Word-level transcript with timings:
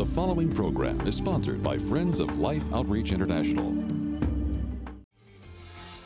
The 0.00 0.06
following 0.06 0.50
program 0.50 1.06
is 1.06 1.14
sponsored 1.14 1.62
by 1.62 1.76
Friends 1.76 2.20
of 2.20 2.38
Life 2.38 2.64
Outreach 2.72 3.12
International. 3.12 3.70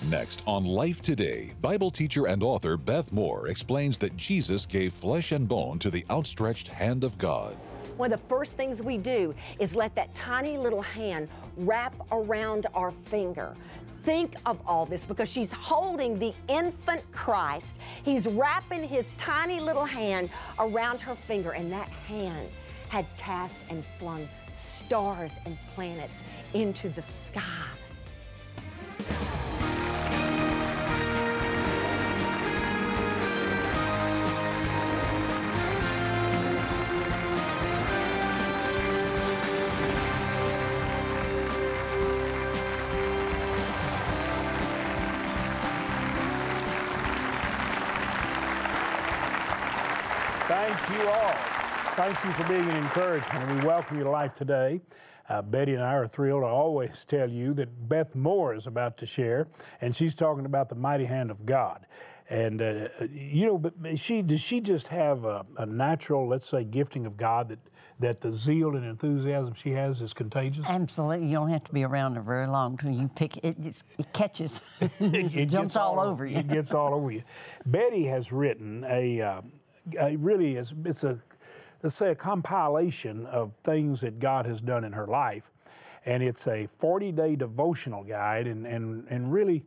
Next 0.09 0.43
on 0.49 0.65
Life 0.65 1.01
Today, 1.01 1.53
Bible 1.63 1.93
teacher 1.93 2.27
and 2.27 2.43
author 2.43 2.77
Beth 2.77 3.13
Moore 3.13 3.47
explains 3.47 3.99
that 3.99 4.17
Jesus 4.17 4.67
gave 4.67 4.93
flesh 4.93 5.31
and 5.31 5.47
bone 5.47 5.79
to 5.79 5.91
the 5.91 6.05
outstretched 6.11 6.67
hand 6.67 7.05
of 7.05 7.17
God. 7.19 7.57
One 7.97 8.13
of 8.13 8.21
the 8.21 8.27
first 8.27 8.57
things 8.57 8.83
we 8.83 8.99
do 8.99 9.33
is 9.61 9.77
let 9.77 9.95
that 9.95 10.13
tiny 10.13 10.59
little 10.59 10.83
hand 10.83 11.29
wrap 11.57 11.95
around 12.11 12.67
our 12.75 12.91
finger. 13.05 13.55
Think 14.03 14.35
of 14.45 14.59
all 14.67 14.87
this 14.87 15.07
because 15.07 15.31
she's 15.31 15.53
holding 15.53 16.19
the 16.19 16.35
infant 16.49 17.07
Christ. 17.13 17.79
He's 18.05 18.27
wrapping 18.27 18.89
his 18.89 19.13
tiny 19.19 19.61
little 19.61 19.85
hand 19.85 20.31
around 20.59 21.01
her 21.01 21.15
finger, 21.15 21.53
and 21.53 21.71
that 21.71 21.89
hand 21.89 22.49
had 22.95 23.07
cast 23.19 23.61
and 23.71 23.85
flung 23.99 24.29
stars 24.55 25.33
and 25.47 25.59
planets 25.75 26.23
into 26.53 26.89
the 26.91 27.03
sky. 27.03 27.43
Thank 50.47 50.91
you 50.91 51.09
all. 51.09 51.54
Thank 51.97 52.25
you 52.25 52.33
for 52.33 52.49
being 52.49 52.69
an 52.69 52.77
encouragement. 52.77 53.63
We 53.63 53.65
welcome 53.69 53.99
you 53.99 54.03
to 54.03 54.11
life 54.11 54.35
today. 54.35 54.81
Uh, 55.29 55.43
Betty 55.43 55.75
and 55.75 55.83
I 55.85 55.95
are 55.95 56.09
thrilled 56.09 56.43
to 56.43 56.47
always 56.47 57.05
tell 57.05 57.31
you 57.31 57.55
that 57.55 57.89
Beth 57.89 58.17
Moore 58.17 58.53
is 58.53 58.67
about 58.67 58.97
to 58.99 59.07
share, 59.07 59.47
and 59.81 59.95
she's 59.95 60.13
talking 60.13 60.45
about 60.45 60.69
the 60.69 60.75
mighty 60.75 61.05
hand 61.05 61.31
of 61.31 61.47
God. 61.47 61.87
And 62.29 62.61
uh, 62.61 62.89
you 63.09 63.47
know, 63.47 63.59
but 63.59 63.97
she 63.97 64.23
does 64.23 64.41
she 64.41 64.61
just 64.61 64.89
have 64.89 65.25
a, 65.25 65.47
a 65.57 65.67
natural, 65.67 66.27
let's 66.27 66.49
say, 66.49 66.65
gifting 66.65 67.07
of 67.07 67.17
God 67.17 67.49
that 67.51 67.61
that 68.01 68.21
the 68.21 68.33
zeal 68.33 68.75
and 68.75 68.85
enthusiasm 68.85 69.55
she 69.55 69.71
has 69.71 70.03
is 70.03 70.13
contagious? 70.13 70.67
Absolutely. 70.69 71.29
You 71.29 71.35
don't 71.35 71.51
have 71.51 71.63
to 71.63 71.73
be 71.73 71.85
around 71.85 72.17
her 72.17 72.23
very 72.23 72.49
long 72.49 72.77
till 72.77 72.91
you 72.91 73.07
pick 73.07 73.37
it. 73.37 73.57
It, 73.57 73.77
it 73.99 74.13
catches. 74.13 74.61
it, 74.81 75.37
it 75.37 75.47
jumps 75.47 75.77
all, 75.77 76.01
all 76.01 76.09
over 76.09 76.27
you. 76.27 76.39
It 76.39 76.49
gets 76.49 76.75
all 76.75 76.93
over 76.93 77.13
you. 77.13 77.23
Betty 77.67 78.05
has 78.07 78.33
written 78.33 78.85
a, 78.89 79.21
uh, 79.21 79.43
a 80.01 80.17
really 80.17 80.57
is 80.57 80.75
it's 80.85 81.05
a 81.05 81.21
let's 81.85 81.95
say 81.95 82.11
a 82.11 82.15
compilation 82.15 83.27
of 83.27 83.53
things 83.63 84.01
that 84.01 84.19
God 84.19 84.47
has 84.47 84.63
done 84.63 84.85
in 84.85 84.93
her 84.93 85.07
life, 85.07 85.51
and 86.07 86.23
it's 86.23 86.47
a 86.47 86.67
40-day 86.81 87.37
devotional 87.37 88.03
guide, 88.03 88.47
and 88.49 88.67
and 88.67 89.07
and 89.09 89.33
really. 89.33 89.63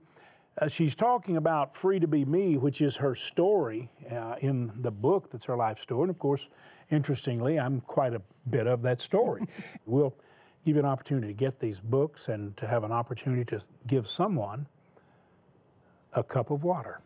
Uh, 0.60 0.68
she's 0.68 0.96
talking 0.96 1.38
about 1.38 1.76
Free 1.76 2.00
to 2.00 2.08
Be 2.08 2.26
Me, 2.26 2.58
which 2.58 2.82
is 2.82 2.96
her 2.96 3.14
story 3.14 3.92
uh, 4.12 4.38
in 4.40 4.72
the 4.82 4.90
book 4.90 5.30
that's 5.30 5.46
her 5.46 5.56
life 5.56 5.78
story. 5.78 6.02
And 6.02 6.10
of 6.10 6.18
course, 6.18 6.50
interestingly, 6.90 7.60
I'm 7.60 7.80
quite 7.82 8.16
a 8.16 8.24
bit 8.50 8.66
of 8.66 8.82
that 8.82 9.00
story. 9.00 9.46
we'll 9.86 10.16
give 10.66 10.76
you 10.76 10.80
an 10.80 10.88
opportunity 10.88 11.28
to 11.28 11.34
get 11.36 11.60
these 11.60 11.80
books 11.80 12.28
and 12.28 12.58
to 12.58 12.66
have 12.66 12.84
an 12.84 12.92
opportunity 12.92 13.46
to 13.46 13.62
give 13.86 14.08
someone 14.08 14.66
a 16.14 16.24
cup 16.24 16.50
of 16.50 16.64
water. 16.64 17.02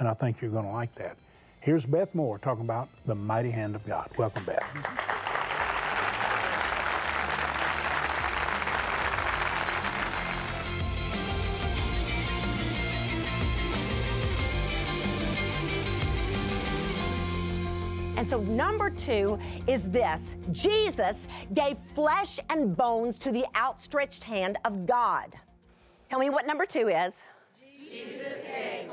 And 0.00 0.08
I 0.08 0.14
think 0.14 0.40
you're 0.40 0.50
going 0.50 0.66
to 0.66 0.72
like 0.72 0.92
that. 0.96 1.16
Here's 1.60 1.86
Beth 1.86 2.14
Moore 2.14 2.38
talking 2.38 2.64
about 2.64 2.88
the 3.04 3.14
mighty 3.14 3.50
hand 3.50 3.74
of 3.74 3.84
God. 3.84 4.08
Welcome, 4.16 4.44
Beth. 4.44 5.08
And 18.16 18.28
so, 18.28 18.40
number 18.40 18.90
two 18.90 19.38
is 19.66 19.90
this 19.90 20.36
Jesus 20.52 21.26
gave 21.54 21.76
flesh 21.94 22.40
and 22.50 22.76
bones 22.76 23.18
to 23.18 23.32
the 23.32 23.46
outstretched 23.54 24.24
hand 24.24 24.58
of 24.64 24.86
God. 24.86 25.34
Tell 26.08 26.18
me 26.18 26.30
what 26.30 26.46
number 26.46 26.66
two 26.66 26.88
is. 26.88 27.22
Jesus 27.60 28.44
gave 28.44 28.47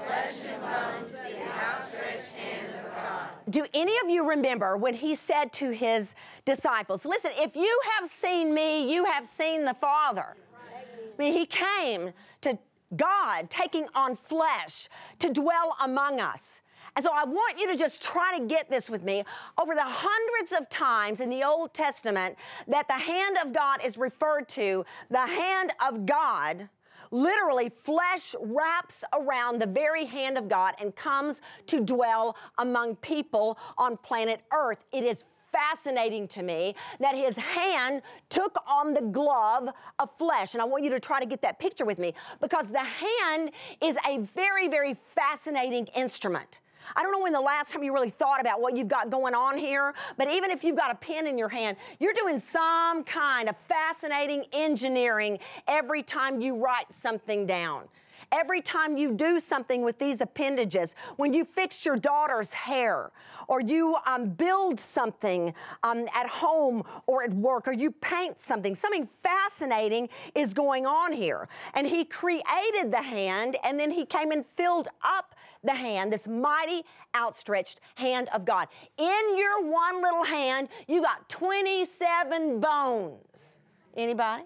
flesh 0.06 0.44
and 0.46 0.62
bones 0.62 1.12
to 1.12 1.34
the 1.34 1.52
outstretched 1.52 2.32
hand 2.36 2.68
of 2.76 2.96
God. 2.96 3.30
Do 3.50 3.66
any 3.74 3.98
of 4.04 4.10
you 4.10 4.28
remember 4.28 4.78
when 4.78 4.94
he 4.94 5.16
said 5.16 5.54
to 5.54 5.72
his 5.72 6.16
disciples, 6.46 7.06
Listen, 7.06 7.32
if 7.36 7.56
you 7.56 7.80
have 7.98 8.10
seen 8.10 8.54
me, 8.54 8.92
you 8.92 9.06
have 9.06 9.26
seen 9.26 9.66
the 9.66 9.76
Father? 9.76 10.36
I 10.58 11.18
mean, 11.18 11.34
he 11.34 11.46
came 11.46 12.12
to 12.42 12.58
God 12.96 13.50
taking 13.50 13.88
on 13.96 14.16
flesh 14.16 14.90
to 15.20 15.32
dwell 15.32 15.76
among 15.82 16.20
us. 16.20 16.62
And 16.96 17.04
so 17.04 17.12
I 17.14 17.26
want 17.26 17.60
you 17.60 17.68
to 17.68 17.76
just 17.76 18.02
try 18.02 18.38
to 18.38 18.46
get 18.46 18.70
this 18.70 18.90
with 18.90 19.04
me. 19.04 19.24
Over 19.58 19.76
the 19.76 19.84
hundreds 19.84 20.54
of 20.54 20.70
times 20.70 21.20
in 21.20 21.30
the 21.30 21.44
Old 21.44 21.74
Testament 21.74 22.38
that 22.68 22.88
the 22.88 22.94
hand 22.94 23.38
of 23.44 23.52
God 23.52 23.84
is 23.84 23.98
referred 23.98 24.48
to, 24.50 24.86
the 25.10 25.26
hand 25.26 25.74
of 25.86 26.06
God 26.06 26.70
literally 27.12 27.70
flesh 27.84 28.36
wraps 28.40 29.04
around 29.14 29.62
the 29.62 29.68
very 29.68 30.06
hand 30.06 30.38
of 30.38 30.50
God 30.50 30.76
and 30.80 30.96
comes 30.96 31.42
to 31.68 31.82
dwell 31.82 32.36
among 32.58 32.96
people 32.98 33.58
on 33.78 33.98
planet 33.98 34.42
Earth. 34.54 34.84
It 34.92 35.04
is 35.04 35.24
fascinating 35.52 36.28
to 36.28 36.44
me 36.44 36.76
that 37.00 37.16
his 37.16 37.38
hand 37.38 38.02
took 38.30 38.58
on 38.68 38.94
the 38.94 39.02
glove 39.02 39.70
of 40.00 40.10
flesh. 40.18 40.54
And 40.54 40.62
I 40.62 40.66
want 40.66 40.84
you 40.84 40.90
to 40.90 41.00
try 41.00 41.20
to 41.20 41.26
get 41.26 41.42
that 41.44 41.60
picture 41.60 41.86
with 41.86 41.98
me 41.98 42.14
because 42.42 42.70
the 42.72 42.80
hand 42.84 43.52
is 43.82 43.96
a 44.06 44.18
very, 44.36 44.68
very 44.68 44.98
fascinating 45.16 45.88
instrument. 45.96 46.60
I 46.96 47.03
don't 47.03 47.12
know 47.12 47.19
when 47.19 47.34
the 47.34 47.41
last 47.41 47.72
time 47.72 47.84
you 47.84 47.94
really 47.94 48.09
thought 48.09 48.41
about 48.41 48.62
what 48.62 48.75
you've 48.75 48.88
got 48.88 49.09
going 49.09 49.34
on 49.34 49.57
here, 49.57 49.94
but 50.18 50.28
even 50.28 50.51
if 50.51 50.63
you've 50.63 50.75
got 50.75 50.91
a 50.91 50.96
pen 50.96 51.28
in 51.28 51.38
your 51.38 51.50
hand, 51.50 51.78
you're 52.00 52.13
doing 52.13 52.40
some 52.40 53.03
kind 53.03 53.50
of 53.50 53.56
fascinating 53.68 54.46
engineering 54.53 55.40
every 55.68 56.03
time 56.03 56.41
you 56.41 56.56
write 56.56 56.91
something 56.91 57.45
down. 57.45 57.84
Every 58.31 58.62
time 58.62 58.97
you 58.97 59.13
do 59.13 59.40
something 59.40 59.84
with 59.84 60.00
these 60.00 60.22
appendages, 60.22 60.96
when 61.18 61.34
you 61.34 61.46
fix 61.46 61.86
your 61.86 61.96
daughter's 61.96 62.53
hair, 62.53 63.12
or 63.47 63.62
you 63.62 63.97
um, 64.06 64.30
build 64.30 64.80
something 64.80 65.53
um, 65.84 66.08
at 66.13 66.28
home 66.28 66.84
or 67.06 67.24
at 67.24 67.34
work, 67.34 67.68
or 67.68 67.74
you 67.74 67.91
paint 67.91 68.40
something, 68.40 68.75
something 68.75 69.08
fascinating 69.22 70.09
is 70.34 70.53
going 70.53 70.86
on 70.86 71.13
here. 71.13 71.47
And 71.74 71.88
he 71.88 72.06
created 72.06 72.91
the 72.91 73.02
hand, 73.02 73.58
and 73.63 73.80
then 73.80 73.91
he 73.91 74.06
came 74.06 74.31
and 74.31 74.46
filled 74.46 74.88
up 75.03 75.36
the 75.63 75.75
hand, 75.75 76.13
this 76.13 76.28
mighty 76.28 76.84
outstretched 77.16 77.80
hand 77.96 78.30
of 78.34 78.46
God. 78.46 78.68
In 78.97 79.38
your 79.38 79.63
one 79.63 80.02
little 80.02 80.24
hand, 80.24 80.69
you 80.88 81.02
got 81.02 81.28
27 81.30 82.59
bones. 82.59 83.57
Anybody? 83.96 84.44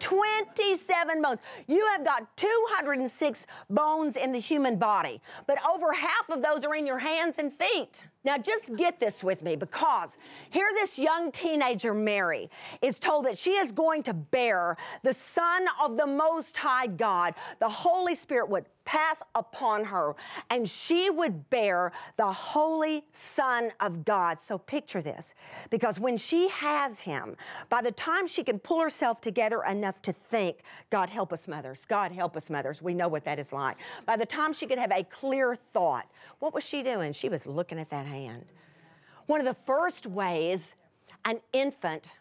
27 0.00 1.22
bones. 1.22 1.38
You 1.66 1.86
have 1.86 2.04
got 2.04 2.36
206 2.36 3.46
bones 3.70 4.16
in 4.16 4.32
the 4.32 4.38
human 4.38 4.76
body, 4.76 5.20
but 5.46 5.58
over 5.68 5.92
half 5.92 6.28
of 6.30 6.42
those 6.42 6.64
are 6.64 6.74
in 6.74 6.86
your 6.86 6.98
hands 6.98 7.38
and 7.38 7.52
feet. 7.52 8.02
Now, 8.24 8.38
just 8.38 8.74
get 8.76 8.98
this 8.98 9.22
with 9.22 9.42
me 9.42 9.54
because 9.54 10.16
here, 10.50 10.68
this 10.74 10.98
young 10.98 11.30
teenager, 11.30 11.94
Mary, 11.94 12.50
is 12.82 12.98
told 12.98 13.24
that 13.26 13.38
she 13.38 13.52
is 13.52 13.70
going 13.70 14.02
to 14.04 14.14
bear 14.14 14.76
the 15.04 15.14
Son 15.14 15.66
of 15.80 15.96
the 15.96 16.06
Most 16.06 16.56
High 16.56 16.88
God. 16.88 17.34
The 17.60 17.68
Holy 17.68 18.16
Spirit 18.16 18.48
would 18.48 18.64
pass 18.86 19.16
upon 19.34 19.84
her 19.84 20.16
and 20.48 20.66
she 20.66 21.10
would 21.10 21.50
bear 21.50 21.92
the 22.16 22.32
Holy 22.32 23.04
Son 23.12 23.72
of 23.80 24.06
God. 24.06 24.40
So, 24.40 24.56
picture 24.56 25.02
this 25.02 25.34
because 25.68 26.00
when 26.00 26.16
she 26.16 26.48
has 26.48 27.00
him, 27.00 27.36
by 27.68 27.82
the 27.82 27.92
time 27.92 28.26
she 28.26 28.42
can 28.42 28.58
pull 28.58 28.80
herself 28.80 29.20
together 29.20 29.62
enough 29.64 30.00
to 30.02 30.12
think, 30.12 30.60
God 30.88 31.10
help 31.10 31.32
us, 31.34 31.46
mothers, 31.46 31.84
God 31.86 32.12
help 32.12 32.36
us, 32.36 32.48
mothers, 32.48 32.80
we 32.80 32.94
know 32.94 33.08
what 33.08 33.24
that 33.24 33.38
is 33.38 33.52
like. 33.52 33.76
By 34.06 34.16
the 34.16 34.24
time 34.24 34.54
she 34.54 34.66
could 34.66 34.78
have 34.78 34.92
a 34.92 35.02
clear 35.04 35.56
thought, 35.74 36.08
what 36.38 36.54
was 36.54 36.64
she 36.64 36.82
doing? 36.82 37.12
She 37.12 37.28
was 37.28 37.46
looking 37.46 37.78
at 37.78 37.90
that 37.90 38.06
hand. 38.06 38.46
One 39.26 39.40
of 39.40 39.46
the 39.46 39.56
first 39.66 40.06
ways 40.06 40.76
an 41.24 41.40
infant 41.52 42.12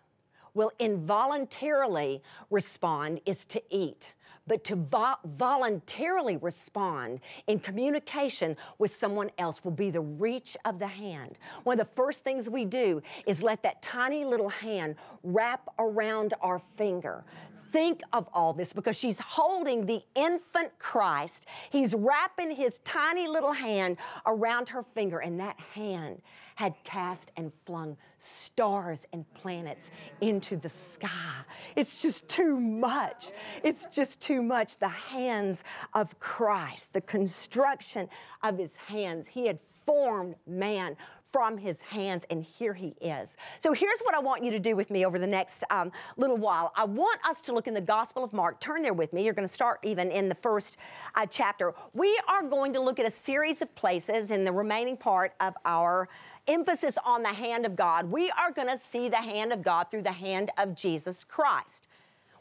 will 0.56 0.72
involuntarily 0.80 2.24
respond 2.50 3.22
is 3.26 3.46
to 3.46 3.62
eat. 3.70 4.14
But 4.48 4.64
to 4.66 4.76
vo- 4.76 5.16
voluntarily 5.26 6.38
respond 6.38 7.20
in 7.48 7.60
communication 7.60 8.56
with 8.78 8.94
someone 8.96 9.32
else 9.38 9.64
will 9.64 9.72
be 9.72 9.90
the 9.90 10.02
reach 10.02 10.56
of 10.66 10.78
the 10.78 10.88
hand. 10.88 11.40
One 11.64 11.80
of 11.80 11.88
the 11.88 11.94
first 11.96 12.24
things 12.24 12.50
we 12.50 12.66
do 12.66 13.02
is 13.26 13.42
let 13.42 13.64
that 13.64 13.82
tiny 13.82 14.24
little 14.24 14.50
hand 14.50 14.96
wrap 15.24 15.68
around 15.80 16.34
our 16.42 16.60
finger 16.78 17.24
think 17.72 18.02
of 18.14 18.26
all 18.32 18.54
this 18.54 18.72
because 18.72 18.96
she's 18.96 19.20
holding 19.20 19.86
the 19.86 20.02
infant 20.16 20.72
Christ. 20.80 21.46
He's 21.72 21.94
wrapping 21.94 22.52
his 22.56 22.80
tiny 22.86 23.28
little 23.28 23.52
hand 23.52 23.98
around 24.26 24.70
her 24.70 24.82
finger, 24.82 25.20
and 25.20 25.38
that 25.42 25.60
hand 25.74 26.22
had 26.56 26.74
cast 26.84 27.32
and 27.38 27.52
flung 27.66 27.98
stars 28.18 29.06
and 29.14 29.26
planets 29.34 29.92
into 30.22 30.56
the 30.58 30.70
sky. 30.70 31.44
It's 31.76 32.02
just 32.02 32.28
too 32.28 32.60
much. 32.60 33.32
It's 33.64 33.86
just 33.88 34.22
too 34.22 34.42
much. 34.42 34.78
The 34.78 34.88
hands 34.88 35.64
of 35.94 36.20
Christ, 36.20 36.94
the 36.94 37.02
construction 37.02 38.10
of 38.42 38.58
his 38.58 38.76
hands. 38.76 39.28
He 39.28 39.48
had 39.48 39.60
formed 39.86 40.36
man 40.48 40.98
from 41.36 41.58
his 41.58 41.82
hands, 41.82 42.24
and 42.30 42.46
here 42.46 42.74
he 42.74 42.96
is. 43.02 43.36
So 43.60 43.74
here's 43.74 44.00
what 44.04 44.16
I 44.16 44.20
want 44.20 44.42
you 44.42 44.52
to 44.52 44.60
do 44.60 44.74
with 44.74 44.90
me 44.90 45.06
over 45.06 45.20
the 45.20 45.28
next 45.28 45.66
um, 45.70 45.92
little 46.16 46.38
while. 46.38 46.72
I 46.78 46.86
want 46.86 47.20
us 47.28 47.42
to 47.42 47.54
look 47.54 47.68
in 47.68 47.74
the 47.74 47.82
Gospel 47.82 48.24
of 48.24 48.32
Mark. 48.32 48.62
Turn 48.62 48.82
there 48.82 48.94
with 48.94 49.12
me. 49.12 49.26
You're 49.26 49.34
going 49.34 49.46
to 49.46 49.54
start 49.54 49.82
even 49.84 50.12
in 50.12 50.30
the 50.30 50.36
first 50.36 50.78
uh, 51.14 51.26
chapter. 51.30 51.74
We 51.94 52.18
are 52.30 52.42
going 52.42 52.72
to 52.72 52.80
look 52.80 53.00
at 53.00 53.06
a 53.06 53.12
series 53.12 53.62
of 53.62 53.76
places 53.76 54.32
in 54.32 54.46
the 54.46 54.54
remaining 54.54 54.96
part 54.96 55.34
of 55.42 55.56
our 55.66 56.08
emphasis 56.48 56.98
on 57.06 57.22
the 57.22 57.34
hand 57.34 57.66
of 57.66 57.76
God. 57.76 58.10
We 58.10 58.32
are 58.32 58.52
going 58.52 58.70
to 58.70 58.78
see 58.78 59.10
the 59.10 59.18
hand 59.18 59.52
of 59.52 59.62
God 59.62 59.92
through 59.92 60.04
the 60.04 60.14
hand 60.14 60.52
of 60.58 60.74
Jesus 60.74 61.26
Christ. 61.26 61.90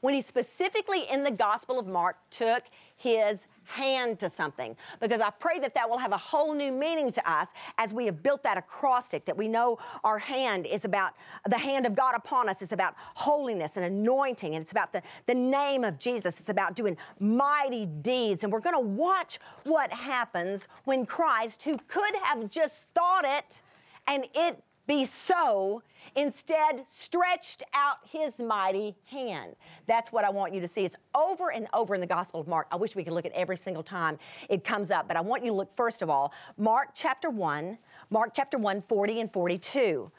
When 0.03 0.15
he 0.15 0.21
specifically 0.21 1.03
in 1.11 1.25
the 1.25 1.33
Gospel 1.33 1.81
of 1.81 1.89
Mark 1.89 2.19
took 2.31 2.63
his 2.97 3.47
hand 3.65 4.19
to 4.21 4.29
something 4.29 4.77
because 5.01 5.21
I 5.21 5.31
pray 5.31 5.59
that 5.61 5.75
that 5.75 5.89
will 5.89 5.99
have 5.99 6.13
a 6.13 6.19
whole 6.19 6.55
new 6.55 6.71
meaning 6.71 7.11
to 7.13 7.31
us 7.31 7.49
as 7.79 7.93
we 7.93 8.07
have 8.07 8.23
built 8.23 8.43
that 8.43 8.59
acrostic 8.59 9.25
that 9.25 9.37
we 9.37 9.49
know 9.49 9.79
our 10.05 10.19
hand 10.19 10.67
is 10.67 10.85
about 10.85 11.15
the 11.49 11.59
hand 11.59 11.87
of 11.87 11.95
God 11.95 12.15
upon 12.15 12.49
us. 12.49 12.63
It's 12.63 12.73
about 12.73 12.95
holiness 13.15 13.77
and 13.77 13.85
anointing 13.85 14.55
and 14.55 14.63
it's 14.63 14.73
about 14.73 14.93
the, 14.93 15.03
the 15.27 15.35
name 15.35 15.83
of 15.83 15.99
Jesus. 15.99 16.39
It's 16.39 16.51
about 16.51 16.77
doing 16.77 16.97
mighty 17.19 17.87
deeds. 17.87 18.45
And 18.45 18.53
we're 18.53 18.61
going 18.61 18.77
to 18.77 18.81
watch 18.81 19.39
what 19.65 19.93
happens 19.93 20.69
when 20.85 21.07
Christ, 21.07 21.63
who 21.63 21.77
could 21.89 22.15
have 22.23 22.49
just 22.51 22.85
thought 22.95 23.25
it 23.25 23.63
and 24.07 24.27
it 24.35 24.63
be 24.87 25.05
so, 25.05 25.83
instead 26.15 26.85
stretched 26.89 27.63
out 27.73 27.97
his 28.09 28.41
mighty 28.41 28.95
hand. 29.07 29.57
That's 29.87 30.13
what 30.13 30.25
I 30.25 30.31
want 30.31 30.55
you 30.55 30.61
to 30.61 30.69
see. 30.69 30.85
It's 30.85 30.97
over 31.15 31.51
and 31.53 31.67
over 31.73 31.95
in 31.95 32.01
the 32.01 32.07
Gospel 32.07 32.41
of 32.41 32.49
Mark. 32.49 32.67
I 32.71 32.77
wish 32.77 32.95
we 32.95 33.05
could 33.05 33.13
look 33.13 33.27
at 33.27 33.33
every 33.33 33.57
single 33.57 33.83
time 33.83 34.19
it 34.49 34.65
comes 34.65 34.91
up, 34.91 35.09
but 35.09 35.17
I 35.17 35.21
want 35.21 35.45
you 35.45 35.51
to 35.51 35.57
look 35.57 35.75
first 35.75 36.03
of 36.03 36.11
all, 36.11 36.33
Mark 36.57 36.91
chapter 36.95 37.31
1, 37.31 37.79
Mark 38.11 38.33
chapter 38.35 38.59
1, 38.59 38.83
40 38.83 39.21
and 39.21 39.33
42. 39.33 40.11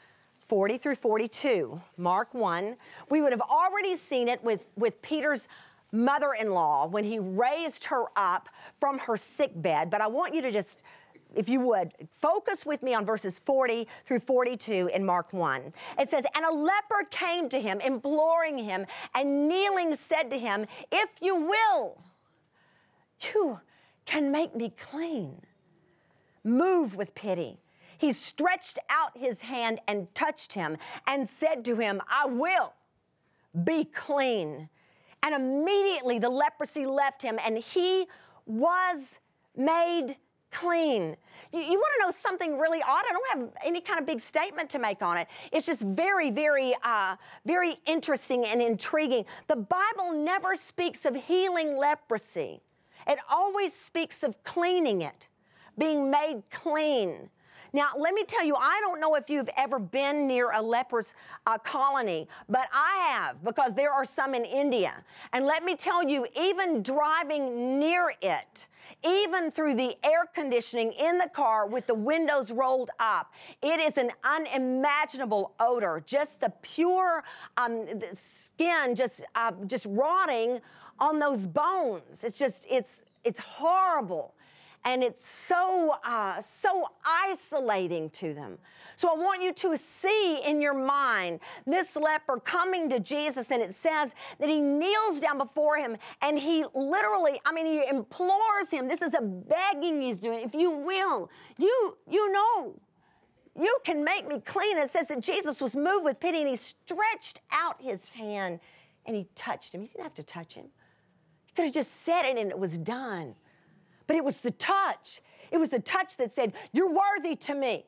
40 0.46 0.78
through 0.78 0.94
42, 0.94 1.80
Mark 1.96 2.32
1. 2.32 2.76
We 3.10 3.20
would 3.20 3.32
have 3.32 3.40
already 3.40 3.96
seen 3.96 4.28
it 4.28 4.42
with, 4.44 4.64
with 4.76 5.02
Peter's 5.02 5.48
mother 5.92 6.34
in 6.34 6.50
law 6.50 6.86
when 6.86 7.04
he 7.04 7.18
raised 7.18 7.84
her 7.86 8.04
up 8.16 8.48
from 8.78 8.98
her 8.98 9.16
sick 9.16 9.50
bed, 9.54 9.90
but 9.90 10.00
I 10.00 10.06
want 10.06 10.34
you 10.34 10.42
to 10.42 10.52
just 10.52 10.82
if 11.36 11.48
you 11.48 11.60
would, 11.60 11.92
focus 12.20 12.64
with 12.66 12.82
me 12.82 12.94
on 12.94 13.04
verses 13.04 13.38
40 13.38 13.86
through 14.06 14.20
42 14.20 14.90
in 14.92 15.04
Mark 15.04 15.32
1. 15.32 15.72
It 15.98 16.08
says, 16.08 16.24
And 16.34 16.44
a 16.44 16.52
leper 16.52 17.06
came 17.10 17.48
to 17.50 17.60
him, 17.60 17.80
imploring 17.80 18.58
him, 18.58 18.86
and 19.14 19.48
kneeling 19.48 19.94
said 19.94 20.30
to 20.30 20.38
him, 20.38 20.66
If 20.90 21.10
you 21.20 21.36
will, 21.36 21.98
you 23.32 23.60
can 24.04 24.30
make 24.30 24.54
me 24.54 24.72
clean. 24.76 25.42
Move 26.44 26.94
with 26.94 27.14
pity. 27.14 27.58
He 27.98 28.12
stretched 28.12 28.78
out 28.90 29.16
his 29.16 29.42
hand 29.42 29.80
and 29.88 30.14
touched 30.14 30.52
him 30.52 30.76
and 31.06 31.28
said 31.28 31.64
to 31.64 31.76
him, 31.76 32.00
I 32.08 32.26
will 32.26 32.74
be 33.64 33.84
clean. 33.84 34.68
And 35.22 35.34
immediately 35.34 36.18
the 36.18 36.28
leprosy 36.28 36.86
left 36.86 37.22
him, 37.22 37.38
and 37.44 37.58
he 37.58 38.06
was 38.44 39.18
made 39.56 40.16
clean. 40.50 41.16
You, 41.56 41.62
you 41.62 41.78
want 41.78 41.92
to 41.98 42.06
know 42.06 42.12
something 42.18 42.58
really 42.58 42.82
odd? 42.82 43.02
I 43.08 43.12
don't 43.12 43.40
have 43.40 43.48
any 43.64 43.80
kind 43.80 43.98
of 43.98 44.06
big 44.06 44.20
statement 44.20 44.68
to 44.70 44.78
make 44.78 45.02
on 45.02 45.16
it. 45.16 45.26
It's 45.52 45.64
just 45.64 45.82
very, 45.82 46.30
very, 46.30 46.74
uh, 46.82 47.16
very 47.46 47.76
interesting 47.86 48.44
and 48.44 48.60
intriguing. 48.60 49.24
The 49.48 49.56
Bible 49.56 50.12
never 50.12 50.54
speaks 50.54 51.06
of 51.06 51.16
healing 51.16 51.76
leprosy, 51.76 52.60
it 53.06 53.18
always 53.30 53.72
speaks 53.72 54.22
of 54.22 54.42
cleaning 54.44 55.00
it, 55.00 55.28
being 55.78 56.10
made 56.10 56.42
clean. 56.50 57.30
Now, 57.76 57.90
let 57.94 58.14
me 58.14 58.24
tell 58.24 58.42
you, 58.42 58.56
I 58.56 58.80
don't 58.80 59.00
know 59.00 59.16
if 59.16 59.28
you've 59.28 59.50
ever 59.54 59.78
been 59.78 60.26
near 60.26 60.50
a 60.50 60.62
leper's 60.62 61.12
uh, 61.46 61.58
colony, 61.58 62.26
but 62.48 62.70
I 62.72 63.06
have 63.10 63.44
because 63.44 63.74
there 63.74 63.92
are 63.92 64.06
some 64.06 64.34
in 64.34 64.46
India. 64.46 65.04
And 65.34 65.44
let 65.44 65.62
me 65.62 65.76
tell 65.76 66.02
you, 66.02 66.26
even 66.34 66.82
driving 66.82 67.78
near 67.78 68.14
it, 68.22 68.68
even 69.06 69.50
through 69.50 69.74
the 69.74 69.94
air 70.02 70.24
conditioning 70.32 70.92
in 70.92 71.18
the 71.18 71.28
car 71.28 71.66
with 71.66 71.86
the 71.86 71.94
windows 71.94 72.50
rolled 72.50 72.88
up, 72.98 73.34
it 73.60 73.78
is 73.78 73.98
an 73.98 74.10
unimaginable 74.24 75.52
odor. 75.60 76.02
Just 76.06 76.40
the 76.40 76.54
pure 76.62 77.24
um, 77.58 77.84
the 77.84 78.08
skin, 78.14 78.94
just 78.94 79.22
uh, 79.34 79.52
just 79.66 79.84
rotting 79.90 80.62
on 80.98 81.18
those 81.18 81.44
bones. 81.44 82.24
It's 82.24 82.38
just 82.38 82.66
it's 82.70 83.02
it's 83.22 83.38
horrible 83.38 84.32
and 84.86 85.02
it's 85.02 85.28
so 85.28 85.96
uh, 86.04 86.40
so 86.40 86.86
isolating 87.04 88.08
to 88.10 88.32
them. 88.32 88.56
So 88.94 89.08
I 89.08 89.18
want 89.18 89.42
you 89.42 89.52
to 89.52 89.76
see 89.76 90.40
in 90.46 90.62
your 90.62 90.72
mind 90.72 91.40
this 91.66 91.96
leper 91.96 92.38
coming 92.38 92.88
to 92.90 93.00
Jesus, 93.00 93.50
and 93.50 93.60
it 93.60 93.74
says 93.74 94.12
that 94.38 94.48
he 94.48 94.60
kneels 94.60 95.20
down 95.20 95.38
before 95.38 95.76
him 95.76 95.96
and 96.22 96.38
he 96.38 96.64
literally, 96.72 97.40
I 97.44 97.52
mean, 97.52 97.66
he 97.66 97.86
implores 97.86 98.70
him. 98.70 98.86
This 98.88 99.02
is 99.02 99.12
a 99.14 99.20
begging 99.20 100.00
he's 100.00 100.20
doing. 100.20 100.40
If 100.40 100.54
you 100.54 100.70
will, 100.70 101.30
you 101.58 101.98
you 102.08 102.32
know. 102.32 102.80
You 103.58 103.78
can 103.84 104.04
make 104.04 104.28
me 104.28 104.38
clean. 104.40 104.76
It 104.76 104.90
says 104.90 105.06
that 105.06 105.20
Jesus 105.20 105.62
was 105.62 105.74
moved 105.74 106.04
with 106.04 106.20
pity 106.20 106.42
and 106.42 106.48
he 106.48 106.56
stretched 106.56 107.40
out 107.50 107.80
his 107.80 108.10
hand 108.10 108.60
and 109.06 109.16
he 109.16 109.26
touched 109.34 109.74
him. 109.74 109.80
He 109.80 109.88
didn't 109.88 110.02
have 110.02 110.14
to 110.14 110.22
touch 110.22 110.52
him. 110.52 110.66
He 111.46 111.54
could 111.54 111.64
have 111.64 111.72
just 111.72 112.04
said 112.04 112.26
it 112.26 112.36
and 112.36 112.50
it 112.50 112.58
was 112.58 112.76
done. 112.76 113.34
But 114.06 114.16
it 114.16 114.24
was 114.24 114.40
the 114.40 114.50
touch. 114.52 115.20
It 115.50 115.58
was 115.58 115.70
the 115.70 115.80
touch 115.80 116.16
that 116.16 116.32
said, 116.32 116.52
You're 116.72 116.92
worthy 116.92 117.36
to 117.36 117.54
me. 117.54 117.86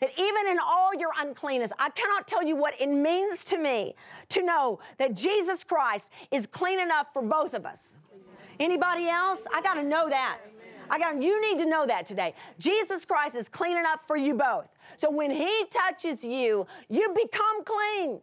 That 0.00 0.10
even 0.18 0.48
in 0.48 0.58
all 0.58 0.94
your 0.94 1.10
uncleanness, 1.18 1.72
I 1.78 1.88
cannot 1.90 2.26
tell 2.26 2.42
you 2.42 2.56
what 2.56 2.78
it 2.80 2.88
means 2.88 3.44
to 3.46 3.58
me 3.58 3.94
to 4.30 4.42
know 4.42 4.80
that 4.98 5.14
Jesus 5.14 5.64
Christ 5.64 6.10
is 6.30 6.46
clean 6.46 6.80
enough 6.80 7.06
for 7.12 7.22
both 7.22 7.54
of 7.54 7.64
us. 7.64 7.90
Anybody 8.58 9.08
else? 9.08 9.46
I 9.54 9.62
got 9.62 9.74
to 9.74 9.84
know 9.84 10.08
that. 10.08 10.38
I 10.90 10.98
got 10.98 11.22
you 11.22 11.40
need 11.40 11.58
to 11.58 11.66
know 11.66 11.86
that 11.86 12.06
today. 12.06 12.34
Jesus 12.58 13.04
Christ 13.04 13.34
is 13.34 13.48
clean 13.48 13.76
enough 13.76 14.00
for 14.06 14.16
you 14.16 14.34
both. 14.34 14.68
So 14.96 15.10
when 15.10 15.30
he 15.30 15.64
touches 15.70 16.22
you, 16.22 16.66
you 16.88 17.14
become 17.14 17.64
clean. 17.64 18.20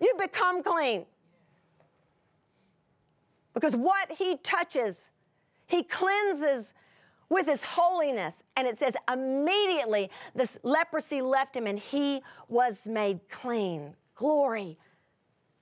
You 0.00 0.14
become 0.18 0.62
clean. 0.62 1.06
Because 3.54 3.76
what 3.76 4.10
he 4.18 4.36
touches 4.38 5.08
he 5.72 5.82
cleanses 5.82 6.74
with 7.30 7.46
his 7.46 7.62
holiness. 7.62 8.44
And 8.56 8.68
it 8.68 8.78
says, 8.78 8.94
immediately 9.10 10.10
this 10.34 10.58
leprosy 10.62 11.22
left 11.22 11.56
him 11.56 11.66
and 11.66 11.78
he 11.78 12.22
was 12.48 12.86
made 12.86 13.20
clean. 13.30 13.94
Glory, 14.14 14.78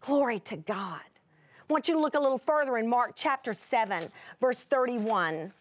glory 0.00 0.40
to 0.40 0.56
God. 0.56 1.00
I 1.68 1.72
want 1.72 1.86
you 1.86 1.94
to 1.94 2.00
look 2.00 2.14
a 2.14 2.20
little 2.20 2.38
further 2.38 2.76
in 2.76 2.88
Mark 2.88 3.12
chapter 3.14 3.54
7, 3.54 4.08
verse 4.40 4.64
31. 4.64 5.52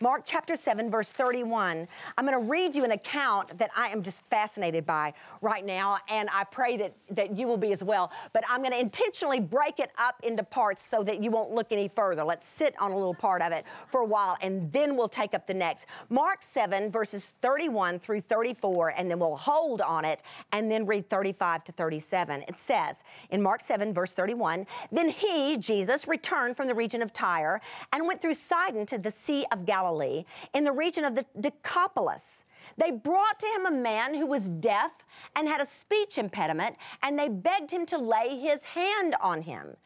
Mark 0.00 0.22
chapter 0.24 0.54
7, 0.54 0.92
verse 0.92 1.10
31. 1.10 1.88
I'm 2.16 2.24
going 2.24 2.38
to 2.38 2.48
read 2.48 2.76
you 2.76 2.84
an 2.84 2.92
account 2.92 3.58
that 3.58 3.70
I 3.76 3.88
am 3.88 4.04
just 4.04 4.22
fascinated 4.30 4.86
by 4.86 5.12
right 5.42 5.66
now, 5.66 5.98
and 6.08 6.28
I 6.32 6.44
pray 6.44 6.76
that, 6.76 6.94
that 7.10 7.36
you 7.36 7.48
will 7.48 7.56
be 7.56 7.72
as 7.72 7.82
well. 7.82 8.12
But 8.32 8.44
I'm 8.48 8.60
going 8.60 8.70
to 8.70 8.78
intentionally 8.78 9.40
break 9.40 9.80
it 9.80 9.90
up 9.98 10.20
into 10.22 10.44
parts 10.44 10.84
so 10.88 11.02
that 11.02 11.20
you 11.20 11.32
won't 11.32 11.50
look 11.50 11.72
any 11.72 11.88
further. 11.88 12.22
Let's 12.22 12.48
sit 12.48 12.76
on 12.80 12.92
a 12.92 12.96
little 12.96 13.14
part 13.14 13.42
of 13.42 13.50
it 13.50 13.64
for 13.90 14.00
a 14.00 14.04
while, 14.04 14.36
and 14.40 14.70
then 14.70 14.96
we'll 14.96 15.08
take 15.08 15.34
up 15.34 15.48
the 15.48 15.54
next. 15.54 15.86
Mark 16.10 16.42
7, 16.42 16.92
verses 16.92 17.34
31 17.42 17.98
through 17.98 18.20
34, 18.20 18.90
and 18.90 19.10
then 19.10 19.18
we'll 19.18 19.36
hold 19.36 19.80
on 19.80 20.04
it 20.04 20.22
and 20.52 20.70
then 20.70 20.86
read 20.86 21.10
35 21.10 21.64
to 21.64 21.72
37. 21.72 22.44
It 22.46 22.56
says 22.56 23.02
in 23.30 23.42
Mark 23.42 23.62
7, 23.62 23.92
verse 23.92 24.12
31 24.12 24.64
Then 24.92 25.08
he, 25.08 25.56
Jesus, 25.56 26.06
returned 26.06 26.56
from 26.56 26.68
the 26.68 26.74
region 26.74 27.02
of 27.02 27.12
Tyre 27.12 27.60
and 27.92 28.06
went 28.06 28.22
through 28.22 28.34
Sidon 28.34 28.86
to 28.86 28.96
the 28.96 29.10
Sea 29.10 29.44
of 29.50 29.66
Galilee 29.66 29.87
Galilee 29.88 30.24
in 30.52 30.64
the 30.64 30.72
region 30.72 31.04
of 31.04 31.14
the 31.14 31.24
Decapolis. 31.40 32.44
They 32.76 32.90
brought 32.90 33.38
to 33.40 33.46
him 33.46 33.66
a 33.66 33.70
man 33.70 34.14
who 34.14 34.26
was 34.26 34.48
deaf 34.48 34.92
and 35.34 35.48
had 35.48 35.60
a 35.60 35.66
speech 35.66 36.18
impediment, 36.18 36.76
and 37.02 37.18
they 37.18 37.28
begged 37.28 37.70
him 37.70 37.86
to 37.86 37.98
lay 37.98 38.38
his 38.38 38.64
hand 38.64 39.14
on 39.20 39.42
him. 39.42 39.76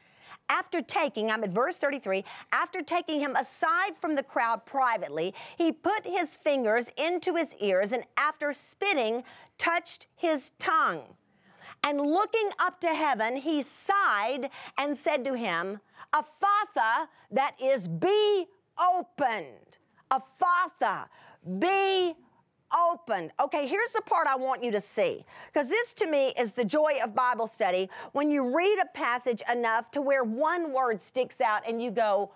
After 0.49 0.83
taking, 0.83 1.31
I'm 1.31 1.45
at 1.45 1.51
verse 1.51 1.77
33, 1.77 2.25
after 2.51 2.83
taking 2.83 3.21
him 3.21 3.37
aside 3.37 3.97
from 4.01 4.17
the 4.17 4.23
crowd 4.23 4.67
privately, 4.67 5.35
he 5.57 5.71
put 5.73 6.05
his 6.05 6.37
fingers 6.37 6.87
into 6.97 7.37
his 7.37 7.55
ears 7.61 7.93
and 7.93 8.05
after 8.17 8.53
spitting, 8.53 9.23
touched 9.57 10.09
his 10.17 10.51
tongue. 10.59 11.03
And 11.85 12.01
looking 12.01 12.51
up 12.59 12.81
to 12.81 12.89
heaven, 12.89 13.37
he 13.37 13.63
sighed 13.63 14.51
and 14.77 14.99
said 14.99 15.25
to 15.25 15.35
him, 15.35 15.81
Ephphatha, 16.13 17.09
that 17.31 17.55
is, 17.61 17.89
be 17.89 18.47
opened. 18.79 19.79
Ephphatha, 20.13 21.07
be 21.59 22.15
opened. 22.77 23.33
Okay, 23.41 23.67
here's 23.67 23.91
the 23.93 24.03
part 24.03 24.27
I 24.27 24.37
want 24.37 24.63
you 24.63 24.71
to 24.73 24.81
see. 24.81 25.25
Because 25.53 25.69
this 25.69 25.93
to 25.95 26.07
me 26.07 26.33
is 26.39 26.53
the 26.53 26.65
joy 26.65 26.99
of 27.03 27.15
Bible 27.15 27.47
study 27.47 27.89
when 28.13 28.31
you 28.31 28.55
read 28.55 28.79
a 28.83 28.87
passage 28.97 29.43
enough 29.51 29.91
to 29.93 30.01
where 30.01 30.25
one 30.25 30.73
word 30.73 31.01
sticks 31.01 31.41
out 31.41 31.63
and 31.69 31.83
you 31.83 31.91
go, 31.91 32.31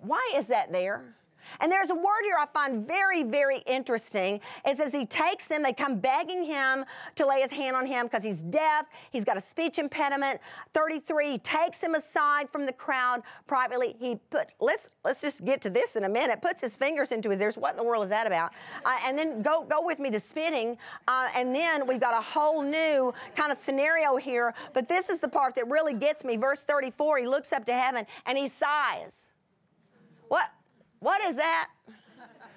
why 0.00 0.32
is 0.36 0.46
that 0.48 0.72
there? 0.72 1.14
And 1.60 1.70
there's 1.70 1.90
a 1.90 1.94
word 1.94 2.22
here 2.24 2.36
I 2.38 2.46
find 2.46 2.86
very, 2.86 3.22
very 3.22 3.58
interesting. 3.66 4.40
It 4.64 4.76
says 4.76 4.92
he 4.92 5.06
takes 5.06 5.46
them, 5.46 5.62
they 5.62 5.72
come 5.72 5.98
begging 5.98 6.44
him 6.44 6.84
to 7.16 7.26
lay 7.26 7.40
his 7.40 7.50
hand 7.50 7.76
on 7.76 7.86
him 7.86 8.06
because 8.06 8.22
he's 8.22 8.42
deaf, 8.42 8.86
he's 9.10 9.24
got 9.24 9.36
a 9.36 9.40
speech 9.40 9.78
impediment. 9.78 10.40
33, 10.72 11.32
he 11.32 11.38
takes 11.38 11.78
him 11.80 11.94
aside 11.94 12.50
from 12.50 12.66
the 12.66 12.72
crowd 12.72 13.22
privately. 13.46 13.96
He 13.98 14.16
put, 14.30 14.48
let's 14.60 14.88
let's 15.04 15.20
just 15.20 15.44
get 15.44 15.60
to 15.62 15.70
this 15.70 15.96
in 15.96 16.04
a 16.04 16.08
minute, 16.08 16.40
puts 16.42 16.60
his 16.60 16.74
fingers 16.76 17.12
into 17.12 17.30
his 17.30 17.40
ears. 17.40 17.56
What 17.56 17.72
in 17.72 17.76
the 17.76 17.84
world 17.84 18.04
is 18.04 18.10
that 18.10 18.26
about? 18.26 18.52
Uh, 18.84 18.96
and 19.04 19.18
then 19.18 19.42
go, 19.42 19.64
go 19.64 19.84
with 19.84 19.98
me 19.98 20.10
to 20.10 20.20
spitting. 20.20 20.76
Uh, 21.06 21.28
and 21.34 21.54
then 21.54 21.86
we've 21.86 22.00
got 22.00 22.16
a 22.16 22.22
whole 22.22 22.62
new 22.62 23.12
kind 23.36 23.52
of 23.52 23.58
scenario 23.58 24.16
here. 24.16 24.54
But 24.72 24.88
this 24.88 25.08
is 25.08 25.18
the 25.18 25.28
part 25.28 25.54
that 25.56 25.68
really 25.68 25.94
gets 25.94 26.24
me. 26.24 26.36
Verse 26.36 26.62
34, 26.62 27.18
he 27.18 27.26
looks 27.26 27.52
up 27.52 27.64
to 27.66 27.74
heaven 27.74 28.06
and 28.26 28.38
he 28.38 28.48
sighs. 28.48 29.32
What? 30.28 30.50
What 31.04 31.20
is 31.20 31.36
that? 31.36 31.68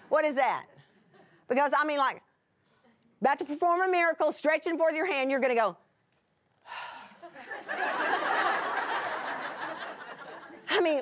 What 0.08 0.24
is 0.24 0.36
that? 0.36 0.68
Because 1.50 1.74
I 1.78 1.86
mean, 1.86 1.98
like, 1.98 2.22
about 3.20 3.40
to 3.40 3.46
perform 3.46 3.82
a 3.82 3.92
miracle, 3.92 4.32
stretching 4.32 4.78
forth 4.78 4.96
your 4.96 5.06
hand, 5.06 5.30
you're 5.30 5.42
to 5.42 5.54
go. 5.54 5.76
I 10.70 10.80
mean, 10.80 11.02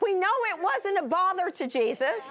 we 0.00 0.14
know 0.14 0.26
it 0.54 0.62
wasn't 0.62 1.00
a 1.00 1.02
bother 1.02 1.50
to 1.50 1.66
Jesus. 1.66 2.22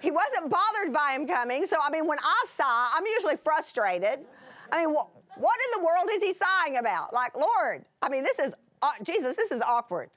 He 0.00 0.10
wasn't 0.10 0.50
bothered 0.50 0.92
by 0.92 1.12
him 1.12 1.28
coming. 1.28 1.64
So, 1.64 1.76
I 1.80 1.90
mean, 1.90 2.08
when 2.08 2.18
I 2.18 2.44
sigh, 2.48 2.90
I'm 2.92 3.06
usually 3.06 3.36
frustrated. 3.36 4.18
I 4.72 4.84
mean, 4.84 4.92
wh- 4.92 5.38
what 5.38 5.56
in 5.66 5.80
the 5.80 5.86
world 5.86 6.08
is 6.10 6.20
he 6.24 6.32
sighing 6.32 6.78
about? 6.78 7.14
Like, 7.14 7.36
Lord, 7.36 7.84
I 8.02 8.08
mean, 8.08 8.24
this 8.24 8.40
is, 8.40 8.52
uh, 8.82 8.90
Jesus, 9.04 9.36
this 9.36 9.52
is 9.52 9.62
awkward. 9.62 10.10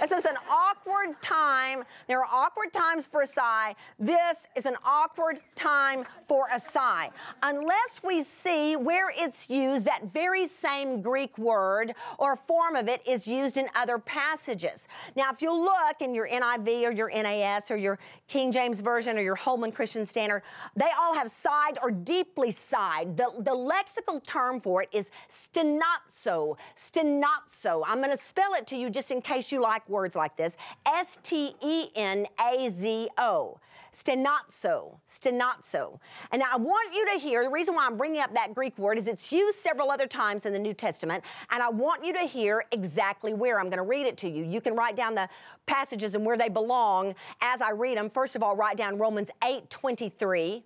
This 0.00 0.12
is 0.12 0.24
an 0.26 0.36
awkward 0.48 1.20
time. 1.20 1.82
There 2.06 2.24
are 2.24 2.28
awkward 2.30 2.72
times 2.72 3.06
for 3.06 3.22
a 3.22 3.26
sigh. 3.26 3.74
This 3.98 4.46
is 4.54 4.64
an 4.64 4.76
awkward 4.84 5.40
time 5.56 6.04
for 6.28 6.46
a 6.52 6.60
sigh. 6.60 7.10
Unless 7.42 8.02
we 8.04 8.22
see 8.22 8.76
where 8.76 9.10
it's 9.16 9.50
used, 9.50 9.86
that 9.86 10.12
very 10.12 10.46
same 10.46 11.02
Greek 11.02 11.36
word 11.36 11.94
or 12.18 12.36
form 12.36 12.76
of 12.76 12.88
it 12.88 13.02
is 13.08 13.26
used 13.26 13.56
in 13.56 13.68
other 13.74 13.98
passages. 13.98 14.86
Now, 15.16 15.32
if 15.32 15.42
you 15.42 15.52
look 15.52 16.00
in 16.00 16.14
your 16.14 16.28
NIV 16.28 16.86
or 16.86 16.92
your 16.92 17.10
NAS 17.10 17.68
or 17.68 17.76
your 17.76 17.98
King 18.28 18.52
James 18.52 18.78
Version 18.78 19.18
or 19.18 19.22
your 19.22 19.34
Holman 19.34 19.72
Christian 19.72 20.06
Standard, 20.06 20.42
they 20.76 20.90
all 20.96 21.14
have 21.14 21.28
sighed 21.28 21.76
or 21.82 21.90
deeply 21.90 22.52
sighed. 22.52 23.16
The, 23.16 23.32
the 23.38 23.50
lexical 23.50 24.24
term 24.24 24.60
for 24.60 24.84
it 24.84 24.90
is 24.92 25.10
stenazo. 25.28 26.56
Stenazo. 26.76 27.82
I'm 27.84 27.98
going 27.98 28.16
to 28.16 28.22
spell 28.22 28.54
it 28.54 28.68
to 28.68 28.76
you 28.76 28.90
just 28.90 29.10
in 29.10 29.20
case 29.20 29.50
you 29.50 29.60
like 29.60 29.87
words 29.88 30.14
like 30.16 30.36
this 30.36 30.56
S 30.86 31.18
T 31.22 31.54
E 31.60 31.88
N 31.94 32.26
A 32.40 32.68
Z 32.68 33.08
O. 33.18 33.58
Stenazo, 33.92 34.98
stenazo. 35.10 35.98
And 36.30 36.42
I 36.42 36.56
want 36.56 36.94
you 36.94 37.04
to 37.12 37.18
hear 37.18 37.42
the 37.42 37.48
reason 37.48 37.74
why 37.74 37.86
I'm 37.86 37.96
bringing 37.96 38.20
up 38.20 38.32
that 38.34 38.54
Greek 38.54 38.76
word 38.78 38.98
is 38.98 39.06
it's 39.06 39.32
used 39.32 39.58
several 39.58 39.90
other 39.90 40.06
times 40.06 40.46
in 40.46 40.52
the 40.52 40.58
New 40.58 40.74
Testament, 40.74 41.24
and 41.50 41.62
I 41.62 41.68
want 41.68 42.04
you 42.04 42.12
to 42.12 42.20
hear 42.20 42.64
exactly 42.70 43.34
where. 43.34 43.58
I'm 43.58 43.66
going 43.66 43.78
to 43.78 43.82
read 43.82 44.06
it 44.06 44.16
to 44.18 44.28
you. 44.28 44.44
You 44.44 44.60
can 44.60 44.76
write 44.76 44.94
down 44.94 45.14
the 45.14 45.28
passages 45.66 46.14
and 46.14 46.24
where 46.24 46.36
they 46.36 46.48
belong 46.48 47.14
as 47.40 47.60
I 47.60 47.70
read 47.70 47.98
them. 47.98 48.10
First 48.10 48.36
of 48.36 48.42
all, 48.42 48.54
write 48.54 48.76
down 48.76 48.98
Romans 48.98 49.30
8 49.42 49.68
23. 49.70 50.62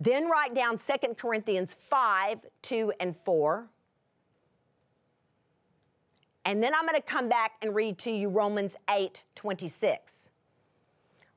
Then 0.00 0.28
write 0.28 0.54
down 0.54 0.78
2 0.78 1.14
Corinthians 1.14 1.76
5 1.88 2.38
2 2.62 2.92
and 3.00 3.16
4. 3.16 3.68
And 6.46 6.62
then 6.62 6.72
I'm 6.76 6.86
going 6.86 6.94
to 6.94 7.02
come 7.02 7.28
back 7.28 7.54
and 7.60 7.74
read 7.74 7.98
to 7.98 8.10
you 8.12 8.28
Romans 8.28 8.76
8 8.88 9.24
26. 9.34 10.30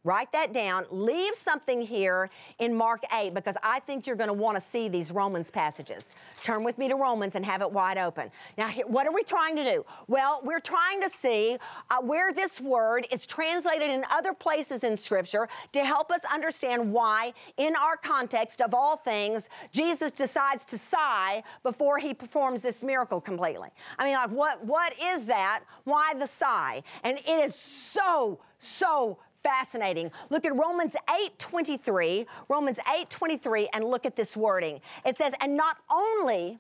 Write 0.10 0.32
that 0.32 0.54
down. 0.54 0.88
Leave 0.90 1.36
something 1.36 1.84
here 1.84 2.32
in 2.58 2.74
Mark 2.74 3.04
8 3.14 3.32
because 3.36 3.56
I 3.62 3.80
think 3.82 4.08
you're 4.08 4.16
going 4.16 4.30
to 4.30 4.34
want 4.34 4.58
to 4.58 4.60
see 4.60 4.90
these 4.90 5.12
Romans 5.12 5.52
passages. 5.52 6.06
Turn 6.44 6.64
with 6.64 6.80
me 6.80 6.88
to 6.88 6.96
Romans 6.96 7.36
and 7.36 7.46
have 7.46 7.62
it 7.62 7.72
wide 7.72 8.00
open. 8.00 8.32
Now, 8.58 8.72
what 8.88 9.06
are 9.06 9.14
we 9.14 9.22
trying 9.22 9.56
to 9.58 9.64
do? 9.64 9.86
Well, 10.08 10.42
we're 10.44 10.62
trying 10.62 11.00
to 11.02 11.12
see 11.12 11.60
uh, 11.92 12.02
where 12.02 12.34
this 12.34 12.60
word 12.60 13.06
is 13.12 13.28
translated 13.28 13.92
in 13.92 14.04
other 14.10 14.34
places 14.34 14.84
in 14.84 14.98
Scripture 14.98 15.48
to 15.74 15.86
help 15.86 16.10
us 16.10 16.22
understand 16.34 16.92
why, 16.92 17.32
in 17.58 17.76
our 17.76 17.96
context 17.96 18.62
of 18.62 18.74
all 18.74 18.98
things, 18.98 19.48
Jesus 19.72 20.12
decides 20.12 20.66
to 20.66 20.80
sigh 20.80 21.44
before 21.62 22.00
he 22.00 22.16
performs 22.16 22.64
this 22.64 22.82
miracle 22.82 23.22
completely. 23.22 23.70
I 24.00 24.06
mean, 24.06 24.16
like, 24.16 24.32
what, 24.32 24.66
what 24.66 25.00
is 25.00 25.28
that? 25.28 25.62
Why 25.84 26.16
the 26.16 26.26
sigh? 26.26 26.82
And 27.04 27.20
it 27.20 27.46
is 27.46 27.54
so, 27.54 28.40
so 28.58 29.20
fascinating. 29.44 30.12
Look 30.30 30.46
at 30.46 30.56
Romans 30.56 30.96
8:23, 31.08 32.28
Romans 32.48 32.80
8:23 32.88 33.68
and 33.74 33.84
look 33.86 34.06
at 34.06 34.16
this 34.16 34.36
wording. 34.36 34.82
It 35.06 35.18
says, 35.18 35.34
"And 35.40 35.56
not 35.56 35.78
only 35.90 36.60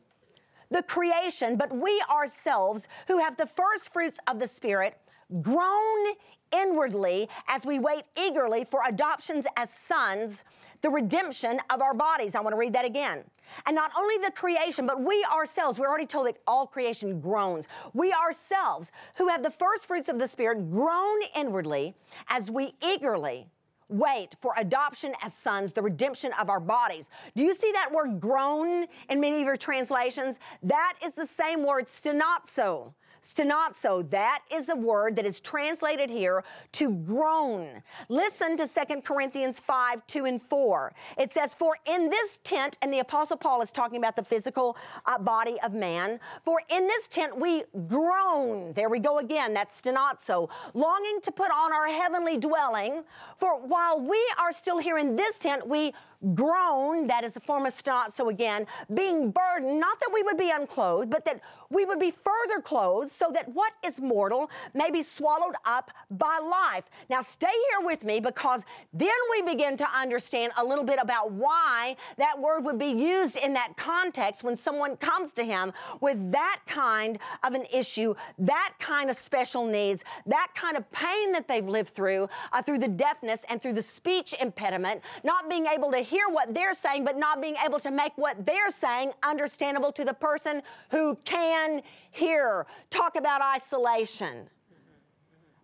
the 0.69 0.83
creation, 0.83 1.57
but 1.57 1.71
we 1.71 2.01
ourselves 2.09 2.87
who 3.07 3.17
have 3.17 3.37
the 3.37 3.47
first 3.47 3.91
fruits 3.91 4.19
of 4.27 4.39
the 4.39 4.47
spirit 4.47 4.97
groan 5.41 6.15
inwardly 6.51 7.29
as 7.47 7.65
we 7.65 7.77
wait 7.79 8.05
eagerly 8.15 8.63
for 8.63 8.81
adoptions 8.85 9.45
as 9.55 9.69
sons, 9.71 10.43
the 10.81 10.89
redemption 10.89 11.61
of 11.69 11.81
our 11.81 11.93
bodies." 11.93 12.35
I 12.35 12.39
want 12.39 12.53
to 12.53 12.57
read 12.57 12.73
that 12.73 12.85
again. 12.85 13.29
And 13.65 13.75
not 13.75 13.91
only 13.97 14.17
the 14.17 14.31
creation, 14.31 14.85
but 14.85 15.01
we 15.01 15.25
ourselves, 15.33 15.77
we're 15.77 15.87
already 15.87 16.05
told 16.05 16.27
that 16.27 16.37
all 16.47 16.67
creation 16.67 17.19
groans. 17.19 17.67
We 17.93 18.13
ourselves, 18.13 18.91
who 19.15 19.27
have 19.27 19.43
the 19.43 19.49
first 19.49 19.87
fruits 19.87 20.09
of 20.09 20.19
the 20.19 20.27
Spirit, 20.27 20.71
groan 20.71 21.19
inwardly 21.35 21.95
as 22.27 22.49
we 22.49 22.75
eagerly 22.83 23.47
wait 23.89 24.35
for 24.39 24.53
adoption 24.55 25.13
as 25.23 25.33
sons, 25.33 25.73
the 25.73 25.81
redemption 25.81 26.31
of 26.39 26.49
our 26.49 26.59
bodies. 26.59 27.09
Do 27.35 27.43
you 27.43 27.55
see 27.55 27.71
that 27.73 27.91
word 27.91 28.19
groan 28.19 28.85
in 29.09 29.19
many 29.19 29.37
of 29.37 29.43
your 29.43 29.57
translations? 29.57 30.39
That 30.61 30.93
is 31.03 31.13
the 31.13 31.25
same 31.25 31.65
word 31.65 31.87
stenazo. 31.87 32.93
Stenazo, 33.21 34.09
that 34.09 34.43
is 34.51 34.69
a 34.69 34.75
word 34.75 35.15
that 35.15 35.25
is 35.25 35.39
translated 35.39 36.09
here 36.09 36.43
to 36.73 36.91
groan. 36.91 37.81
Listen 38.07 38.57
to 38.57 38.67
2 38.67 39.01
Corinthians 39.01 39.59
5, 39.59 40.05
2 40.07 40.25
and 40.25 40.41
4. 40.41 40.93
It 41.17 41.33
says, 41.33 41.53
For 41.53 41.77
in 41.85 42.09
this 42.09 42.39
tent, 42.43 42.77
and 42.81 42.91
the 42.91 42.99
Apostle 42.99 43.37
Paul 43.37 43.61
is 43.61 43.71
talking 43.71 43.97
about 43.97 44.15
the 44.15 44.23
physical 44.23 44.77
uh, 45.05 45.17
body 45.17 45.57
of 45.63 45.73
man, 45.73 46.19
for 46.43 46.61
in 46.69 46.87
this 46.87 47.07
tent 47.07 47.39
we 47.39 47.63
groan. 47.87 48.73
There 48.73 48.89
we 48.89 48.99
go 48.99 49.19
again, 49.19 49.53
that's 49.53 49.81
stenazo, 49.81 50.49
longing 50.73 51.19
to 51.23 51.31
put 51.31 51.51
on 51.51 51.73
our 51.73 51.87
heavenly 51.87 52.37
dwelling. 52.37 53.03
For 53.37 53.59
while 53.59 53.99
we 53.99 54.21
are 54.39 54.53
still 54.53 54.77
here 54.77 54.97
in 54.97 55.15
this 55.15 55.37
tent, 55.37 55.67
we 55.67 55.93
groan, 56.33 57.07
that 57.07 57.23
is 57.23 57.35
a 57.37 57.39
form 57.39 57.65
of 57.65 57.73
stenazo 57.73 58.29
again, 58.29 58.67
being 58.93 59.31
burdened, 59.31 59.79
not 59.79 59.99
that 59.99 60.09
we 60.13 60.21
would 60.23 60.37
be 60.37 60.51
unclothed, 60.51 61.09
but 61.09 61.25
that 61.25 61.41
we 61.69 61.85
would 61.85 61.99
be 61.99 62.11
further 62.11 62.61
clothed, 62.61 63.11
so 63.11 63.31
that 63.33 63.47
what 63.53 63.73
is 63.85 64.01
mortal 64.01 64.49
may 64.73 64.89
be 64.89 65.03
swallowed 65.03 65.55
up 65.65 65.91
by 66.11 66.39
life. 66.39 66.85
Now, 67.09 67.21
stay 67.21 67.47
here 67.47 67.85
with 67.85 68.03
me 68.03 68.19
because 68.19 68.63
then 68.91 69.09
we 69.31 69.41
begin 69.43 69.77
to 69.77 69.87
understand 69.95 70.51
a 70.57 70.63
little 70.63 70.83
bit 70.83 70.99
about 71.01 71.31
why 71.31 71.95
that 72.17 72.39
word 72.39 72.65
would 72.65 72.79
be 72.79 72.87
used 72.87 73.37
in 73.37 73.53
that 73.53 73.77
context 73.77 74.43
when 74.43 74.57
someone 74.57 74.97
comes 74.97 75.31
to 75.33 75.43
him 75.43 75.71
with 76.01 76.31
that 76.31 76.59
kind 76.65 77.19
of 77.43 77.53
an 77.53 77.65
issue, 77.71 78.15
that 78.39 78.73
kind 78.79 79.09
of 79.09 79.17
special 79.17 79.65
needs, 79.65 80.03
that 80.25 80.49
kind 80.55 80.75
of 80.75 80.89
pain 80.91 81.31
that 81.31 81.47
they've 81.47 81.67
lived 81.67 81.93
through, 81.93 82.27
uh, 82.51 82.61
through 82.61 82.79
the 82.79 82.87
deafness 82.87 83.45
and 83.49 83.61
through 83.61 83.73
the 83.73 83.81
speech 83.81 84.33
impediment, 84.41 85.01
not 85.23 85.49
being 85.49 85.65
able 85.65 85.91
to 85.91 85.99
hear 86.09 86.27
what 86.29 86.53
they're 86.53 86.73
saying, 86.73 87.05
but 87.05 87.17
not 87.17 87.41
being 87.41 87.55
able 87.63 87.79
to 87.79 87.91
make 87.91 88.11
what 88.15 88.45
they're 88.45 88.71
saying 88.71 89.13
understandable 89.23 89.91
to 89.93 90.03
the 90.03 90.13
person 90.13 90.61
who 90.89 91.15
can 91.23 91.81
hear. 92.11 92.65
Talk 92.89 93.15
about 93.15 93.41
isolation. 93.41 94.49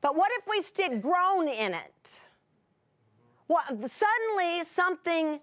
But 0.01 0.15
what 0.15 0.31
if 0.37 0.47
we 0.47 0.61
stick 0.61 1.01
groan 1.01 1.47
in 1.47 1.73
it? 1.73 2.09
Well, 3.47 3.63
suddenly 3.69 4.63
something 4.63 5.39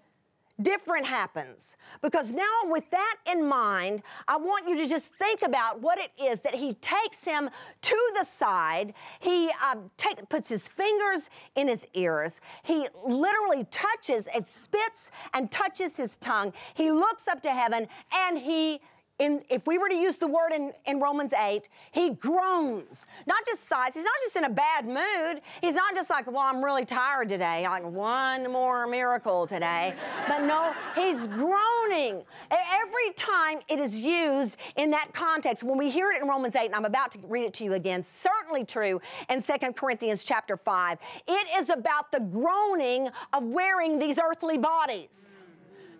different 0.61 1.05
happens. 1.05 1.75
Because 2.01 2.31
now, 2.31 2.43
with 2.65 2.89
that 2.91 3.15
in 3.29 3.45
mind, 3.45 4.03
I 4.27 4.37
want 4.37 4.67
you 4.67 4.77
to 4.77 4.87
just 4.87 5.07
think 5.07 5.41
about 5.41 5.81
what 5.81 5.97
it 5.97 6.11
is 6.21 6.41
that 6.41 6.55
he 6.55 6.73
takes 6.75 7.25
him 7.25 7.49
to 7.81 8.11
the 8.17 8.25
side. 8.25 8.93
He 9.19 9.49
uh, 9.61 9.75
take, 9.97 10.27
puts 10.29 10.49
his 10.49 10.67
fingers 10.67 11.29
in 11.55 11.67
his 11.67 11.87
ears. 11.93 12.39
He 12.63 12.87
literally 13.05 13.65
touches 13.71 14.27
and 14.33 14.45
spits 14.47 15.11
and 15.33 15.51
touches 15.51 15.97
his 15.97 16.17
tongue. 16.17 16.53
He 16.73 16.91
looks 16.91 17.27
up 17.27 17.41
to 17.43 17.51
heaven 17.51 17.87
and 18.13 18.37
he 18.37 18.81
in, 19.23 19.41
if 19.49 19.65
we 19.65 19.77
were 19.77 19.87
to 19.87 19.95
use 19.95 20.17
the 20.17 20.27
word 20.27 20.51
in, 20.53 20.73
in 20.85 20.99
Romans 20.99 21.33
8, 21.33 21.69
he 21.91 22.11
groans. 22.11 23.05
Not 23.25 23.45
just 23.45 23.67
sighs. 23.67 23.93
He's 23.93 24.03
not 24.03 24.13
just 24.25 24.35
in 24.35 24.43
a 24.43 24.49
bad 24.49 24.85
mood. 24.85 25.41
He's 25.61 25.75
not 25.75 25.95
just 25.95 26.09
like, 26.09 26.27
well, 26.27 26.39
I'm 26.39 26.63
really 26.63 26.85
tired 26.85 27.29
today. 27.29 27.67
Like 27.67 27.85
one 27.85 28.51
more 28.51 28.85
miracle 28.85 29.47
today. 29.47 29.93
but 30.27 30.43
no, 30.43 30.73
he's 30.95 31.27
groaning. 31.27 32.23
Every 32.51 33.13
time 33.15 33.59
it 33.69 33.79
is 33.79 33.97
used 33.97 34.57
in 34.75 34.91
that 34.91 35.13
context, 35.13 35.63
when 35.63 35.77
we 35.77 35.89
hear 35.89 36.11
it 36.11 36.21
in 36.21 36.27
Romans 36.27 36.55
8, 36.55 36.65
and 36.65 36.75
I'm 36.75 36.85
about 36.85 37.11
to 37.11 37.19
read 37.23 37.45
it 37.45 37.53
to 37.55 37.63
you 37.63 37.73
again, 37.73 38.03
certainly 38.03 38.65
true 38.65 38.99
in 39.29 39.41
2 39.41 39.53
Corinthians 39.73 40.23
chapter 40.23 40.57
5, 40.57 40.97
it 41.27 41.47
is 41.57 41.69
about 41.69 42.11
the 42.11 42.19
groaning 42.19 43.09
of 43.31 43.43
wearing 43.43 43.99
these 43.99 44.19
earthly 44.19 44.57
bodies 44.57 45.37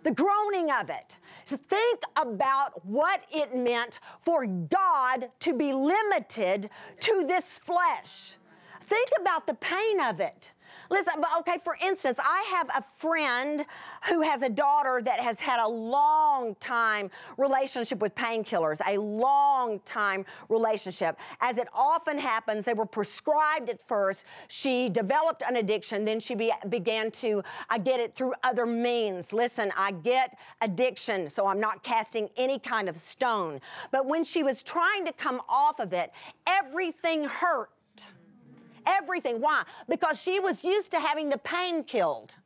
the 0.04 0.12
groaning 0.12 0.70
of 0.70 0.90
it. 0.90 1.18
Think 1.46 2.02
about 2.16 2.84
what 2.86 3.22
it 3.32 3.56
meant 3.56 3.98
for 4.22 4.46
God 4.46 5.30
to 5.40 5.52
be 5.52 5.72
limited 5.72 6.70
to 7.00 7.24
this 7.26 7.58
flesh. 7.58 8.36
Think 8.86 9.08
about 9.20 9.46
the 9.46 9.54
pain 9.54 10.00
of 10.00 10.20
it. 10.20 10.52
Listen, 10.94 11.14
but 11.20 11.30
okay, 11.40 11.58
for 11.64 11.76
instance, 11.84 12.20
I 12.22 12.44
have 12.52 12.68
a 12.68 12.84
friend 12.98 13.66
who 14.08 14.20
has 14.20 14.42
a 14.42 14.48
daughter 14.48 15.02
that 15.04 15.18
has 15.18 15.40
had 15.40 15.58
a 15.58 15.66
long 15.66 16.54
time 16.60 17.10
relationship 17.36 17.98
with 17.98 18.14
painkillers, 18.14 18.78
a 18.86 18.96
long 18.98 19.80
time 19.80 20.24
relationship. 20.48 21.18
As 21.40 21.58
it 21.58 21.66
often 21.74 22.16
happens, 22.16 22.64
they 22.64 22.74
were 22.74 22.86
prescribed 22.86 23.70
at 23.70 23.80
first. 23.88 24.24
She 24.46 24.88
developed 24.88 25.42
an 25.42 25.56
addiction, 25.56 26.04
then 26.04 26.20
she 26.20 26.36
be, 26.36 26.52
began 26.68 27.10
to 27.10 27.42
uh, 27.70 27.78
get 27.78 27.98
it 27.98 28.14
through 28.14 28.34
other 28.44 28.64
means. 28.64 29.32
Listen, 29.32 29.72
I 29.76 29.90
get 29.90 30.38
addiction, 30.60 31.28
so 31.28 31.48
I'm 31.48 31.58
not 31.58 31.82
casting 31.82 32.28
any 32.36 32.60
kind 32.60 32.88
of 32.88 32.96
stone. 32.96 33.60
But 33.90 34.06
when 34.06 34.22
she 34.22 34.44
was 34.44 34.62
trying 34.62 35.04
to 35.06 35.12
come 35.12 35.42
off 35.48 35.80
of 35.80 35.92
it, 35.92 36.12
everything 36.46 37.24
hurt 37.24 37.70
everything. 38.86 39.40
Why? 39.40 39.64
Because 39.88 40.20
she 40.20 40.40
was 40.40 40.64
used 40.64 40.90
to 40.92 41.00
having 41.00 41.28
the 41.28 41.38
pain 41.38 41.84
killed. 41.84 42.36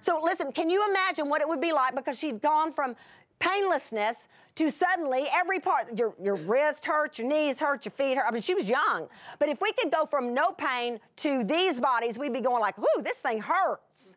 So 0.00 0.20
listen, 0.22 0.52
can 0.52 0.70
you 0.70 0.88
imagine 0.88 1.28
what 1.28 1.42
it 1.42 1.48
would 1.48 1.60
be 1.60 1.72
like 1.72 1.94
because 1.94 2.18
she'd 2.18 2.40
gone 2.40 2.72
from 2.72 2.96
painlessness 3.40 4.28
to 4.54 4.70
suddenly 4.70 5.26
every 5.32 5.58
part 5.58 5.96
your, 5.98 6.14
your 6.22 6.36
wrist 6.36 6.84
hurts, 6.84 7.18
your 7.18 7.26
knees 7.26 7.58
hurt, 7.58 7.84
your 7.84 7.92
feet 7.92 8.16
hurt. 8.16 8.26
I 8.28 8.30
mean, 8.30 8.42
she 8.42 8.54
was 8.54 8.68
young. 8.68 9.08
But 9.38 9.48
if 9.48 9.60
we 9.60 9.72
could 9.72 9.90
go 9.90 10.06
from 10.06 10.32
no 10.34 10.52
pain 10.52 11.00
to 11.16 11.42
these 11.42 11.80
bodies, 11.80 12.18
we'd 12.18 12.32
be 12.32 12.40
going 12.40 12.60
like, 12.60 12.78
"Ooh, 12.78 13.02
this 13.02 13.16
thing 13.16 13.40
hurts." 13.40 14.16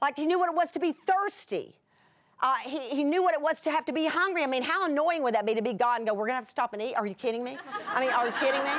Like 0.00 0.16
he 0.16 0.26
knew 0.26 0.38
what 0.38 0.50
it 0.50 0.54
was 0.54 0.70
to 0.72 0.78
be 0.78 0.92
thirsty. 0.92 1.74
Uh, 2.42 2.56
he, 2.58 2.78
he 2.90 3.04
knew 3.04 3.22
what 3.22 3.32
it 3.32 3.40
was 3.40 3.58
to 3.60 3.70
have 3.70 3.86
to 3.86 3.92
be 3.92 4.04
hungry. 4.04 4.42
I 4.42 4.46
mean, 4.46 4.62
how 4.62 4.84
annoying 4.84 5.22
would 5.22 5.34
that 5.34 5.46
be 5.46 5.54
to 5.54 5.62
be 5.62 5.72
God 5.72 6.00
and 6.00 6.06
go, 6.06 6.12
We're 6.12 6.26
going 6.26 6.32
to 6.32 6.34
have 6.34 6.44
to 6.44 6.50
stop 6.50 6.74
and 6.74 6.82
eat? 6.82 6.94
Are 6.94 7.06
you 7.06 7.14
kidding 7.14 7.42
me? 7.42 7.56
I 7.88 8.00
mean, 8.00 8.10
are 8.10 8.26
you 8.26 8.32
kidding 8.32 8.62
me? 8.62 8.70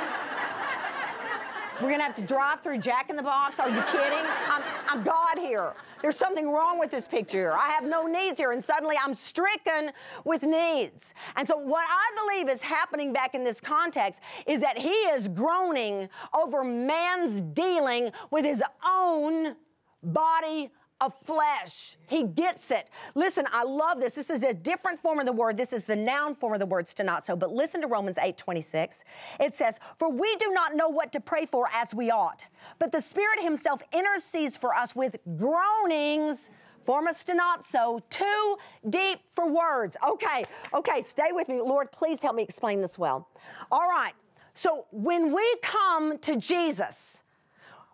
We're 1.82 1.90
gonna 1.90 2.04
have 2.04 2.14
to 2.14 2.22
drive 2.22 2.60
through 2.60 2.78
Jack 2.78 3.10
in 3.10 3.16
the 3.16 3.22
Box. 3.22 3.60
Are 3.60 3.68
you 3.68 3.82
kidding? 3.82 4.24
I'm, 4.48 4.62
I'm 4.88 5.02
God 5.02 5.38
here. 5.38 5.74
There's 6.00 6.16
something 6.16 6.50
wrong 6.50 6.78
with 6.78 6.90
this 6.90 7.06
picture. 7.06 7.52
I 7.52 7.68
have 7.68 7.84
no 7.84 8.06
needs 8.06 8.38
here, 8.38 8.52
and 8.52 8.64
suddenly 8.64 8.96
I'm 9.02 9.14
stricken 9.14 9.92
with 10.24 10.42
needs. 10.42 11.12
And 11.36 11.46
so, 11.46 11.56
what 11.58 11.84
I 11.86 12.10
believe 12.24 12.48
is 12.48 12.62
happening 12.62 13.12
back 13.12 13.34
in 13.34 13.44
this 13.44 13.60
context 13.60 14.20
is 14.46 14.60
that 14.60 14.78
he 14.78 14.88
is 14.88 15.28
groaning 15.28 16.08
over 16.32 16.64
man's 16.64 17.42
dealing 17.42 18.10
with 18.30 18.44
his 18.44 18.62
own 18.88 19.54
body 20.02 20.70
of 21.00 21.12
flesh. 21.24 21.96
He 22.06 22.24
gets 22.24 22.70
it. 22.70 22.88
Listen, 23.14 23.44
I 23.52 23.64
love 23.64 24.00
this. 24.00 24.14
This 24.14 24.30
is 24.30 24.42
a 24.42 24.54
different 24.54 25.00
form 25.00 25.18
of 25.18 25.26
the 25.26 25.32
word. 25.32 25.56
This 25.56 25.72
is 25.72 25.84
the 25.84 25.96
noun 25.96 26.34
form 26.34 26.54
of 26.54 26.60
the 26.60 26.66
word 26.66 26.86
stenozo. 26.86 27.38
But 27.38 27.52
listen 27.52 27.80
to 27.82 27.86
Romans 27.86 28.18
8 28.20 28.36
26. 28.36 29.04
It 29.40 29.54
says, 29.54 29.78
For 29.98 30.10
we 30.10 30.34
do 30.36 30.50
not 30.52 30.74
know 30.74 30.88
what 30.88 31.12
to 31.12 31.20
pray 31.20 31.46
for 31.46 31.68
as 31.72 31.94
we 31.94 32.10
ought, 32.10 32.46
but 32.78 32.92
the 32.92 33.00
Spirit 33.00 33.40
Himself 33.42 33.82
intercedes 33.92 34.56
for 34.56 34.74
us 34.74 34.94
with 34.96 35.16
groanings. 35.36 36.50
Form 36.84 37.08
a 37.08 37.12
stenozo, 37.12 38.00
too 38.10 38.56
deep 38.88 39.18
for 39.34 39.52
words. 39.52 39.96
Okay, 40.08 40.44
okay, 40.72 41.02
stay 41.02 41.30
with 41.32 41.48
me. 41.48 41.60
Lord, 41.60 41.90
please 41.90 42.22
help 42.22 42.36
me 42.36 42.44
explain 42.44 42.80
this 42.80 42.96
well. 42.96 43.28
All 43.72 43.88
right, 43.88 44.14
so 44.54 44.86
when 44.92 45.34
we 45.34 45.56
come 45.62 46.16
to 46.18 46.36
Jesus 46.36 47.24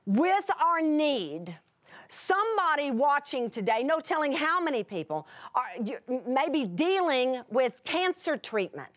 with 0.04 0.44
our 0.62 0.82
need, 0.82 1.56
Somebody 2.14 2.90
watching 2.90 3.48
today, 3.48 3.82
no 3.82 3.98
telling 3.98 4.32
how 4.32 4.60
many 4.60 4.84
people, 4.84 5.26
are 5.54 5.64
maybe 6.26 6.66
dealing 6.66 7.40
with 7.50 7.72
cancer 7.84 8.36
treatment 8.36 8.90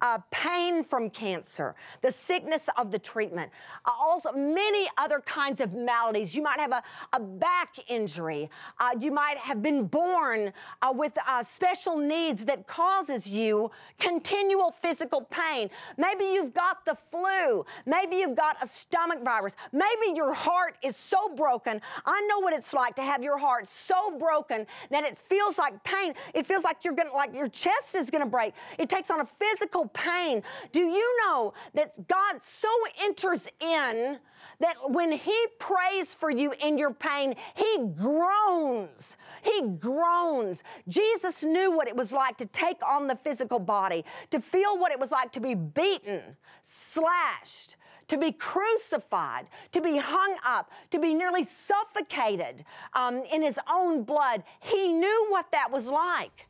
uh, 0.00 0.18
pain 0.30 0.84
from 0.84 1.10
cancer, 1.10 1.74
the 2.02 2.12
sickness 2.12 2.68
of 2.76 2.90
the 2.90 2.98
treatment, 2.98 3.50
uh, 3.84 3.90
also 3.98 4.32
many 4.32 4.88
other 4.98 5.20
kinds 5.20 5.60
of 5.60 5.72
maladies. 5.72 6.34
You 6.34 6.42
might 6.42 6.60
have 6.60 6.72
a, 6.72 6.82
a 7.12 7.20
back 7.20 7.76
injury. 7.88 8.50
Uh, 8.78 8.90
you 8.98 9.10
might 9.10 9.38
have 9.38 9.62
been 9.62 9.86
born 9.86 10.52
uh, 10.82 10.92
with 10.94 11.12
uh, 11.26 11.42
special 11.42 11.96
needs 11.96 12.44
that 12.44 12.66
causes 12.66 13.26
you 13.26 13.70
continual 13.98 14.70
physical 14.70 15.22
pain. 15.22 15.70
Maybe 15.96 16.24
you've 16.24 16.54
got 16.54 16.84
the 16.84 16.96
flu. 17.10 17.64
Maybe 17.86 18.16
you've 18.16 18.36
got 18.36 18.56
a 18.62 18.66
stomach 18.66 19.22
virus. 19.24 19.54
Maybe 19.72 20.14
your 20.14 20.32
heart 20.32 20.76
is 20.82 20.96
so 20.96 21.34
broken. 21.34 21.80
I 22.06 22.20
know 22.28 22.40
what 22.40 22.52
it's 22.52 22.72
like 22.72 22.94
to 22.96 23.02
have 23.02 23.22
your 23.22 23.38
heart 23.38 23.66
so 23.66 24.16
broken 24.18 24.66
that 24.90 25.04
it 25.04 25.18
feels 25.18 25.58
like 25.58 25.82
pain. 25.84 26.14
It 26.34 26.46
feels 26.46 26.64
like 26.64 26.84
you're 26.84 26.94
gonna, 26.94 27.12
like 27.12 27.34
your 27.34 27.48
chest 27.48 27.94
is 27.94 28.10
gonna 28.10 28.26
break. 28.26 28.54
It 28.78 28.88
takes 28.88 29.10
on 29.10 29.20
a 29.20 29.26
physical 29.26 29.87
pain. 29.88 30.42
Do 30.72 30.80
you 30.80 31.16
know 31.24 31.52
that 31.74 32.08
God 32.08 32.42
so 32.42 32.68
enters 33.02 33.48
in 33.60 34.18
that 34.60 34.76
when 34.90 35.12
He 35.12 35.46
prays 35.58 36.14
for 36.14 36.30
you 36.30 36.52
in 36.62 36.78
your 36.78 36.92
pain, 36.92 37.34
He 37.54 37.78
groans. 37.96 39.16
He 39.42 39.62
groans. 39.78 40.62
Jesus 40.88 41.42
knew 41.42 41.70
what 41.70 41.88
it 41.88 41.96
was 41.96 42.12
like 42.12 42.36
to 42.38 42.46
take 42.46 42.78
on 42.86 43.06
the 43.06 43.16
physical 43.16 43.58
body, 43.58 44.04
to 44.30 44.40
feel 44.40 44.78
what 44.78 44.92
it 44.92 44.98
was 44.98 45.10
like 45.10 45.32
to 45.32 45.40
be 45.40 45.54
beaten, 45.54 46.22
slashed, 46.62 47.76
to 48.08 48.16
be 48.16 48.32
crucified, 48.32 49.48
to 49.72 49.80
be 49.80 49.98
hung 49.98 50.36
up, 50.44 50.70
to 50.90 50.98
be 50.98 51.14
nearly 51.14 51.42
suffocated 51.42 52.64
um, 52.94 53.22
in 53.32 53.42
his 53.42 53.58
own 53.70 54.02
blood. 54.02 54.42
He 54.60 54.88
knew 54.88 55.26
what 55.28 55.52
that 55.52 55.70
was 55.70 55.88
like. 55.88 56.47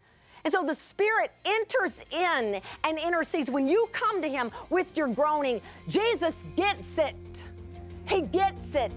And 0.49 0.53
so 0.55 0.65
the 0.65 0.75
Spirit 0.75 1.31
enters 1.45 2.03
in 2.11 2.63
and 2.83 2.99
intercedes. 2.99 3.51
When 3.51 3.69
you 3.69 3.87
come 3.93 4.23
to 4.23 4.29
Him 4.31 4.51
with 4.71 4.97
your 4.97 5.09
groaning, 5.09 5.61
Jesus 5.89 6.43
gets 6.57 6.97
it. 6.97 7.45
He 8.07 8.23
gets 8.23 8.75
it. 8.75 8.91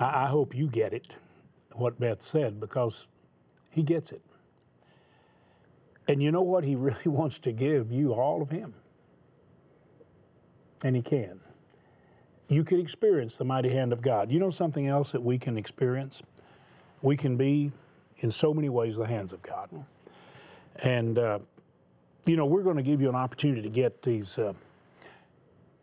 I 0.00 0.26
hope 0.28 0.54
you 0.54 0.66
get 0.66 0.94
it, 0.94 1.16
what 1.74 2.00
Beth 2.00 2.22
said, 2.22 2.58
because 2.58 3.08
He 3.70 3.82
gets 3.82 4.10
it. 4.10 4.22
And 6.08 6.22
you 6.22 6.32
know 6.32 6.40
what? 6.40 6.64
He 6.64 6.76
really 6.76 6.96
wants 7.04 7.40
to 7.40 7.52
give 7.52 7.92
you 7.92 8.14
all 8.14 8.40
of 8.40 8.48
Him. 8.48 8.72
And 10.82 10.96
He 10.96 11.02
can 11.02 11.40
you 12.50 12.64
can 12.64 12.80
experience 12.80 13.38
the 13.38 13.44
mighty 13.44 13.70
hand 13.70 13.92
of 13.92 14.02
God. 14.02 14.30
You 14.30 14.40
know 14.40 14.50
something 14.50 14.88
else 14.88 15.12
that 15.12 15.22
we 15.22 15.38
can 15.38 15.56
experience? 15.56 16.20
We 17.00 17.16
can 17.16 17.36
be, 17.36 17.70
in 18.18 18.30
so 18.32 18.52
many 18.52 18.68
ways, 18.68 18.96
the 18.96 19.06
hands 19.06 19.32
of 19.32 19.40
God. 19.40 19.70
And, 20.82 21.18
uh, 21.18 21.38
you 22.26 22.36
know, 22.36 22.46
we're 22.46 22.64
going 22.64 22.76
to 22.76 22.82
give 22.82 23.00
you 23.00 23.08
an 23.08 23.14
opportunity 23.14 23.62
to 23.62 23.68
get 23.68 24.02
these 24.02 24.38
uh, 24.38 24.54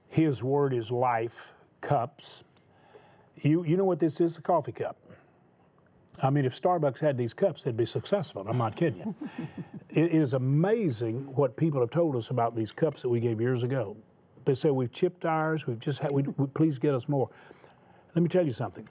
His 0.10 0.44
Word 0.44 0.74
is 0.74 0.92
Life 0.92 1.54
cups. 1.80 2.44
You, 3.38 3.64
you 3.64 3.78
know 3.78 3.86
what 3.86 4.00
this 4.00 4.20
is? 4.20 4.38
A 4.38 4.42
coffee 4.42 4.74
cup. 4.74 4.98
I 6.22 6.32
mean, 6.32 6.46
if 6.46 6.60
Starbucks 6.60 7.00
had 7.00 7.18
these 7.18 7.34
cups, 7.34 7.64
they'd 7.64 7.78
be 7.78 7.86
successful. 7.86 8.46
I'm 8.48 8.58
not 8.58 8.76
kidding 8.76 9.00
you. 9.00 9.16
it 9.90 10.12
is 10.12 10.34
amazing 10.34 11.34
what 11.36 11.56
people 11.56 11.80
have 11.80 11.92
told 11.92 12.16
us 12.16 12.30
about 12.30 12.56
these 12.56 12.72
cups 12.72 13.04
that 13.04 13.10
we 13.10 13.20
gave 13.20 13.40
years 13.40 13.64
ago. 13.64 13.96
They 14.48 14.54
say 14.54 14.72
we've 14.72 14.92
chipped 14.92 15.26
ours. 15.26 15.68
We've 15.68 15.78
just 15.78 16.00
had. 16.00 16.14
We, 16.14 16.24
we, 16.24 16.48
please 16.48 16.80
get 16.80 16.96
us 16.96 17.10
more. 17.10 17.30
Let 18.16 18.22
me 18.22 18.30
tell 18.30 18.46
you 18.46 18.54
something. 18.54 18.88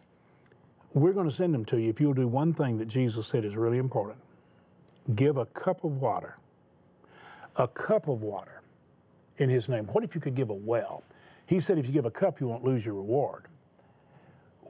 We're 0.92 1.14
going 1.14 1.26
to 1.26 1.34
send 1.34 1.54
them 1.54 1.64
to 1.66 1.80
you 1.80 1.88
if 1.88 1.98
you'll 1.98 2.12
do 2.12 2.28
one 2.28 2.52
thing 2.52 2.76
that 2.76 2.88
Jesus 2.88 3.26
said 3.26 3.42
is 3.42 3.56
really 3.56 3.78
important. 3.78 4.18
Give 5.14 5.38
a 5.38 5.46
cup 5.46 5.82
of 5.82 6.02
water. 6.02 6.36
A 7.56 7.66
cup 7.66 8.06
of 8.06 8.22
water 8.22 8.60
in 9.38 9.48
His 9.48 9.70
name. 9.70 9.86
What 9.86 10.04
if 10.04 10.14
you 10.14 10.20
could 10.20 10.34
give 10.34 10.50
a 10.50 10.54
well? 10.54 11.02
He 11.46 11.58
said 11.58 11.78
if 11.78 11.86
you 11.86 11.92
give 11.92 12.04
a 12.04 12.10
cup, 12.10 12.38
you 12.38 12.48
won't 12.48 12.62
lose 12.62 12.84
your 12.84 12.94
reward. 12.94 13.44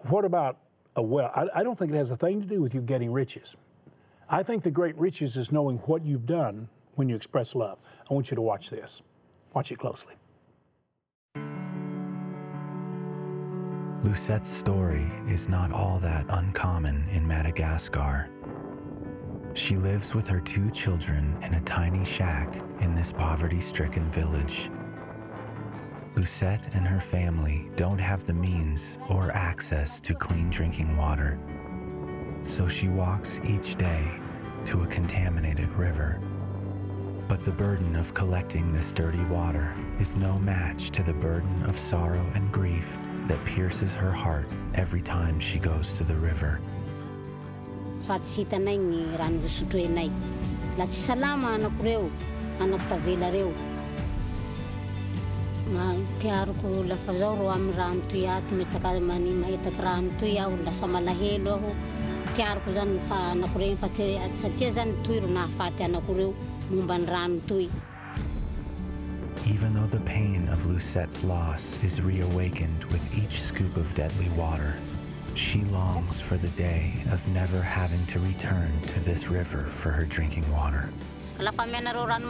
What 0.09 0.25
about 0.25 0.59
a 0.95 1.03
well? 1.03 1.33
I, 1.35 1.61
I 1.61 1.65
don't 1.65 1.77
think 1.77 1.91
it 1.91 1.97
has 1.97 2.13
a 2.13 2.17
thing 2.17 2.41
to 2.41 2.47
do 2.47 2.63
with 2.63 2.75
you 2.75 2.81
getting 2.81 3.13
riches. 3.13 3.57
I 4.31 4.45
think 4.45 4.63
the 4.63 4.71
great 4.71 4.97
riches 4.97 5.37
is 5.37 5.51
knowing 5.51 5.79
what 5.79 6.05
you've 6.05 6.27
done 6.27 6.69
when 6.95 7.09
you 7.09 7.17
express 7.17 7.57
love. 7.57 7.79
I 8.09 8.15
want 8.15 8.31
you 8.31 8.37
to 8.37 8.43
watch 8.43 8.71
this. 8.71 9.03
Watch 9.53 9.73
it 9.73 9.81
closely. 9.81 10.15
Lucette's 14.03 14.49
story 14.49 15.11
is 15.27 15.49
not 15.49 15.73
all 15.73 15.99
that 15.99 16.27
uncommon 16.29 17.09
in 17.09 17.27
Madagascar. 17.27 18.29
She 19.55 19.77
lives 19.77 20.15
with 20.15 20.29
her 20.29 20.39
two 20.39 20.71
children 20.71 21.37
in 21.43 21.55
a 21.55 21.63
tiny 21.63 22.05
shack 22.05 22.63
in 22.81 22.95
this 22.95 23.11
poverty 23.11 23.59
stricken 23.59 24.09
village. 24.11 24.71
Lucette 26.15 26.69
and 26.75 26.87
her 26.87 27.01
family 27.01 27.71
don't 27.75 27.99
have 27.99 28.25
the 28.25 28.35
means 28.35 28.99
or 29.09 29.31
access 29.33 29.99
to 30.03 30.15
clean 30.15 30.51
drinking 30.51 30.95
water, 30.97 31.39
so 32.43 32.69
she 32.69 32.89
walks 32.89 33.41
each 33.45 33.77
day 33.77 34.13
to 34.67 34.83
a 34.83 34.87
contaminated 34.87 35.73
river. 35.73 36.21
But 37.29 37.43
the 37.43 37.53
burden 37.53 37.97
of 37.97 38.13
collecting 38.13 38.73
this 38.73 38.93
dirty 38.93 39.25
water 39.25 39.75
is 39.99 40.17
no 40.17 40.39
match 40.39 40.91
to 40.91 41.03
the 41.03 41.15
burden 41.15 41.63
of 41.65 41.79
sorrow 41.79 42.25
and 42.35 42.53
grief 42.53 42.99
that 43.27 43.45
pierces 43.45 43.95
her 43.95 44.13
heart 44.13 44.47
every 44.75 45.03
time 45.03 45.41
she 45.41 45.59
goes 45.59 45.99
to 45.99 46.05
the 46.05 46.15
river. 46.15 46.61
Fa 48.07 48.19
tsy 48.19 48.45
hitanay 48.45 48.79
ny 48.79 49.01
raha 49.19 49.31
nyvosotroinay 49.35 50.11
la 50.79 50.87
tsy 50.87 51.01
salama 51.07 51.49
anako 51.57 51.83
reo 51.87 52.05
anako 52.61 52.87
tavela 52.91 53.31
reo. 53.33 53.53
Matiariko 55.75 56.71
lafa 56.91 57.13
zao 57.21 57.35
ro 57.41 57.51
amin'ny 57.57 57.77
rano 57.81 58.03
toy 58.11 58.25
ato 58.37 58.55
mahitaky 58.55 59.83
rano 59.89 60.11
toy 60.21 60.39
aho 60.39 60.57
lasa 60.65 60.87
malahelo 60.87 61.59
aho. 61.59 61.75
Tiariko 62.37 62.73
zany 62.79 62.99
fa 63.09 63.19
anako 63.35 63.59
regny 63.59 63.77
fa 63.83 63.89
satria 64.43 64.71
zany 64.79 64.95
toy 65.03 65.19
ro 65.21 65.29
nahafaty 65.29 65.83
anako 65.89 66.19
reo 66.21 66.33
momba 66.71 66.99
ny 66.99 67.07
rano 67.07 67.41
toy. 67.49 67.69
Even 69.47 69.75
though 69.75 69.87
the 69.87 70.01
pain 70.01 70.49
of 70.49 70.67
Lucette's 70.67 71.23
loss 71.23 71.79
is 71.85 72.03
reawakened 72.03 72.83
with 72.87 73.07
each 73.17 73.41
scoop 73.41 73.77
of 73.77 73.95
deadly 73.95 74.29
water, 74.31 74.75
she 75.35 75.61
longs 75.71 76.21
for 76.21 76.37
the 76.37 76.49
day 76.49 76.95
of 77.13 77.27
never 77.29 77.63
having 77.63 78.05
to 78.07 78.19
return 78.19 78.73
to 78.89 78.99
this 79.01 79.29
river 79.29 79.63
for 79.71 79.91
her 79.91 80.05
drinking 80.05 80.51
water. 80.51 80.89
lafa 81.39 81.65
rano 81.65 82.27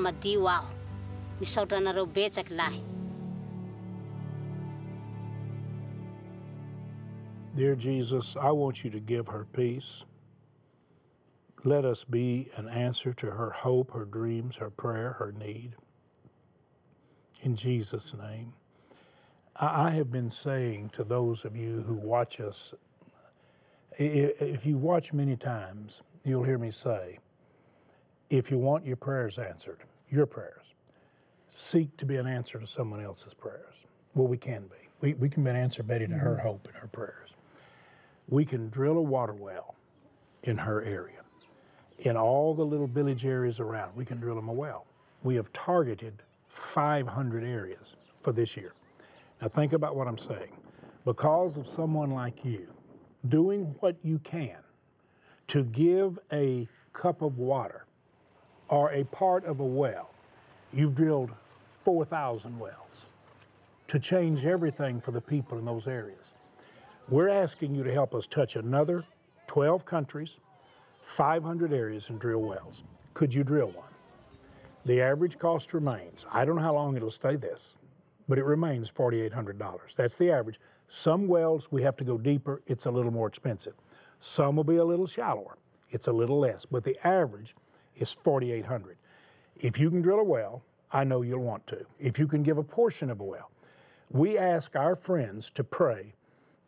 madio 0.00 0.48
aho 0.48 0.68
misaotra 1.40 1.76
anareo 1.78 2.06
betsaky 2.06 2.54
lahy 2.56 2.87
Dear 7.58 7.74
Jesus, 7.74 8.36
I 8.36 8.52
want 8.52 8.84
you 8.84 8.90
to 8.90 9.00
give 9.00 9.26
her 9.26 9.44
peace. 9.52 10.04
Let 11.64 11.84
us 11.84 12.04
be 12.04 12.46
an 12.54 12.68
answer 12.68 13.12
to 13.14 13.32
her 13.32 13.50
hope, 13.50 13.90
her 13.94 14.04
dreams, 14.04 14.58
her 14.58 14.70
prayer, 14.70 15.16
her 15.18 15.32
need. 15.32 15.72
In 17.42 17.56
Jesus' 17.56 18.14
name. 18.14 18.52
I 19.56 19.90
have 19.90 20.12
been 20.12 20.30
saying 20.30 20.90
to 20.90 21.02
those 21.02 21.44
of 21.44 21.56
you 21.56 21.82
who 21.82 21.96
watch 21.96 22.40
us, 22.40 22.74
if 23.98 24.64
you 24.64 24.78
watch 24.78 25.12
many 25.12 25.34
times, 25.34 26.04
you'll 26.24 26.44
hear 26.44 26.58
me 26.58 26.70
say, 26.70 27.18
if 28.30 28.52
you 28.52 28.58
want 28.58 28.86
your 28.86 28.94
prayers 28.94 29.36
answered, 29.36 29.80
your 30.08 30.26
prayers, 30.26 30.74
seek 31.48 31.96
to 31.96 32.06
be 32.06 32.18
an 32.18 32.28
answer 32.28 32.60
to 32.60 32.68
someone 32.68 33.00
else's 33.00 33.34
prayers. 33.34 33.84
Well, 34.14 34.28
we 34.28 34.38
can 34.38 34.68
be. 34.68 34.76
We, 35.00 35.14
we 35.14 35.28
can 35.28 35.42
be 35.42 35.50
an 35.50 35.56
answer, 35.56 35.82
Betty, 35.82 36.06
to 36.06 36.14
her 36.14 36.36
mm-hmm. 36.36 36.46
hope 36.46 36.68
and 36.68 36.76
her 36.76 36.86
prayers. 36.86 37.36
We 38.28 38.44
can 38.44 38.68
drill 38.68 38.98
a 38.98 39.02
water 39.02 39.32
well 39.32 39.74
in 40.42 40.58
her 40.58 40.82
area. 40.82 41.22
In 41.98 42.16
all 42.16 42.54
the 42.54 42.64
little 42.64 42.86
village 42.86 43.26
areas 43.26 43.58
around, 43.58 43.96
we 43.96 44.04
can 44.04 44.18
drill 44.18 44.36
them 44.36 44.48
a 44.48 44.52
well. 44.52 44.86
We 45.22 45.34
have 45.36 45.52
targeted 45.52 46.22
500 46.48 47.42
areas 47.42 47.96
for 48.20 48.32
this 48.32 48.56
year. 48.56 48.72
Now, 49.40 49.48
think 49.48 49.72
about 49.72 49.96
what 49.96 50.06
I'm 50.06 50.18
saying. 50.18 50.52
Because 51.04 51.56
of 51.56 51.66
someone 51.66 52.10
like 52.10 52.44
you 52.44 52.68
doing 53.28 53.74
what 53.80 53.96
you 54.02 54.18
can 54.18 54.58
to 55.48 55.64
give 55.64 56.18
a 56.32 56.68
cup 56.92 57.22
of 57.22 57.38
water 57.38 57.86
or 58.68 58.92
a 58.92 59.04
part 59.04 59.44
of 59.44 59.60
a 59.60 59.64
well, 59.64 60.10
you've 60.72 60.94
drilled 60.94 61.30
4,000 61.68 62.58
wells 62.58 63.06
to 63.88 63.98
change 63.98 64.44
everything 64.44 65.00
for 65.00 65.10
the 65.10 65.20
people 65.20 65.58
in 65.58 65.64
those 65.64 65.88
areas. 65.88 66.34
We're 67.10 67.30
asking 67.30 67.74
you 67.74 67.84
to 67.84 67.92
help 67.92 68.14
us 68.14 68.26
touch 68.26 68.54
another 68.54 69.02
12 69.46 69.86
countries, 69.86 70.40
500 71.00 71.72
areas, 71.72 72.10
and 72.10 72.20
drill 72.20 72.42
wells. 72.42 72.84
Could 73.14 73.32
you 73.32 73.44
drill 73.44 73.68
one? 73.68 73.88
The 74.84 75.00
average 75.00 75.38
cost 75.38 75.72
remains, 75.72 76.26
I 76.30 76.44
don't 76.44 76.56
know 76.56 76.62
how 76.62 76.74
long 76.74 76.96
it'll 76.96 77.10
stay 77.10 77.36
this, 77.36 77.76
but 78.28 78.38
it 78.38 78.44
remains 78.44 78.92
$4,800. 78.92 79.94
That's 79.96 80.18
the 80.18 80.30
average. 80.30 80.60
Some 80.86 81.28
wells 81.28 81.72
we 81.72 81.80
have 81.80 81.96
to 81.96 82.04
go 82.04 82.18
deeper, 82.18 82.60
it's 82.66 82.84
a 82.84 82.90
little 82.90 83.10
more 83.10 83.26
expensive. 83.26 83.74
Some 84.20 84.56
will 84.56 84.64
be 84.64 84.76
a 84.76 84.84
little 84.84 85.06
shallower, 85.06 85.56
it's 85.88 86.08
a 86.08 86.12
little 86.12 86.40
less, 86.40 86.66
but 86.66 86.84
the 86.84 86.98
average 87.06 87.56
is 87.96 88.12
4,800. 88.12 88.98
If 89.56 89.80
you 89.80 89.88
can 89.88 90.02
drill 90.02 90.18
a 90.18 90.24
well, 90.24 90.62
I 90.92 91.04
know 91.04 91.22
you'll 91.22 91.40
want 91.40 91.66
to. 91.68 91.86
If 91.98 92.18
you 92.18 92.26
can 92.26 92.42
give 92.42 92.58
a 92.58 92.62
portion 92.62 93.08
of 93.08 93.18
a 93.18 93.24
well, 93.24 93.50
we 94.10 94.36
ask 94.36 94.76
our 94.76 94.94
friends 94.94 95.48
to 95.52 95.64
pray 95.64 96.12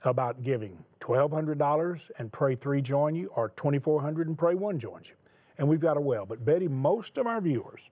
about 0.05 0.43
giving 0.43 0.85
$1,200 1.01 2.11
and 2.19 2.33
pray 2.33 2.55
three 2.55 2.81
join 2.81 3.15
you, 3.15 3.29
or 3.35 3.51
2,400 3.51 4.29
and 4.29 4.39
pray 4.39 4.55
one 4.55 4.79
joins 4.79 5.11
you. 5.11 5.17
And 5.59 5.69
we've 5.69 5.81
got 5.81 5.97
a 5.97 6.01
well. 6.01 6.25
But 6.27 6.45
Betty, 6.45 6.69
most 6.69 7.19
of 7.19 7.27
our 7.27 7.41
viewers 7.41 7.91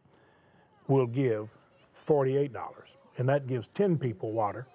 will 0.86 1.06
give 1.06 1.48
$48, 1.94 2.96
and 3.18 3.28
that 3.28 3.46
gives 3.46 3.68
10 3.68 3.98
people 3.98 4.32
water 4.32 4.66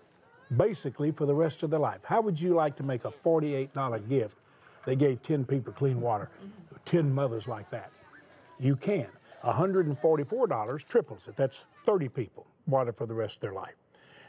basically 0.56 1.12
for 1.12 1.26
the 1.26 1.34
rest 1.34 1.64
of 1.64 1.72
their 1.72 1.80
life. 1.80 2.02
How 2.04 2.22
would 2.22 2.40
you 2.40 2.54
like 2.54 2.76
to 2.76 2.84
make 2.84 3.06
a 3.06 3.10
$48 3.10 4.08
gift 4.08 4.38
that 4.86 4.98
gave 4.98 5.24
10 5.24 5.46
people 5.46 5.74
clean 5.74 6.02
water, 6.02 6.30
10 6.86 7.12
mothers 7.12 7.48
like 7.48 7.70
that? 7.72 7.92
You 8.60 8.76
can. 8.76 9.08
$144 9.44 10.88
triples 10.88 11.28
it. 11.28 11.36
That's 11.36 11.68
30 11.86 12.10
people 12.10 12.48
water 12.68 12.94
for 12.94 13.06
the 13.06 13.14
rest 13.14 13.38
of 13.38 13.42
their 13.42 13.54
life. 13.54 13.76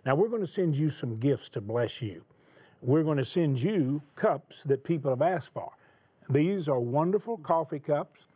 Now, 0.05 0.15
we're 0.15 0.29
going 0.29 0.41
to 0.41 0.47
send 0.47 0.77
you 0.77 0.91
some 0.91 1.19
gifts 1.19 1.49
to 1.51 1.61
bless 1.61 2.03
you. 2.03 2.25
We're 2.85 3.03
going 3.03 3.17
to 3.17 3.25
send 3.25 3.63
you 3.63 4.03
cups 4.15 4.63
that 4.65 4.85
people 4.85 5.11
have 5.11 5.23
asked 5.23 5.55
for. 5.55 5.73
These 6.29 6.69
are 6.69 6.79
wonderful 6.79 7.39
coffee 7.39 7.79
cups, 7.79 8.27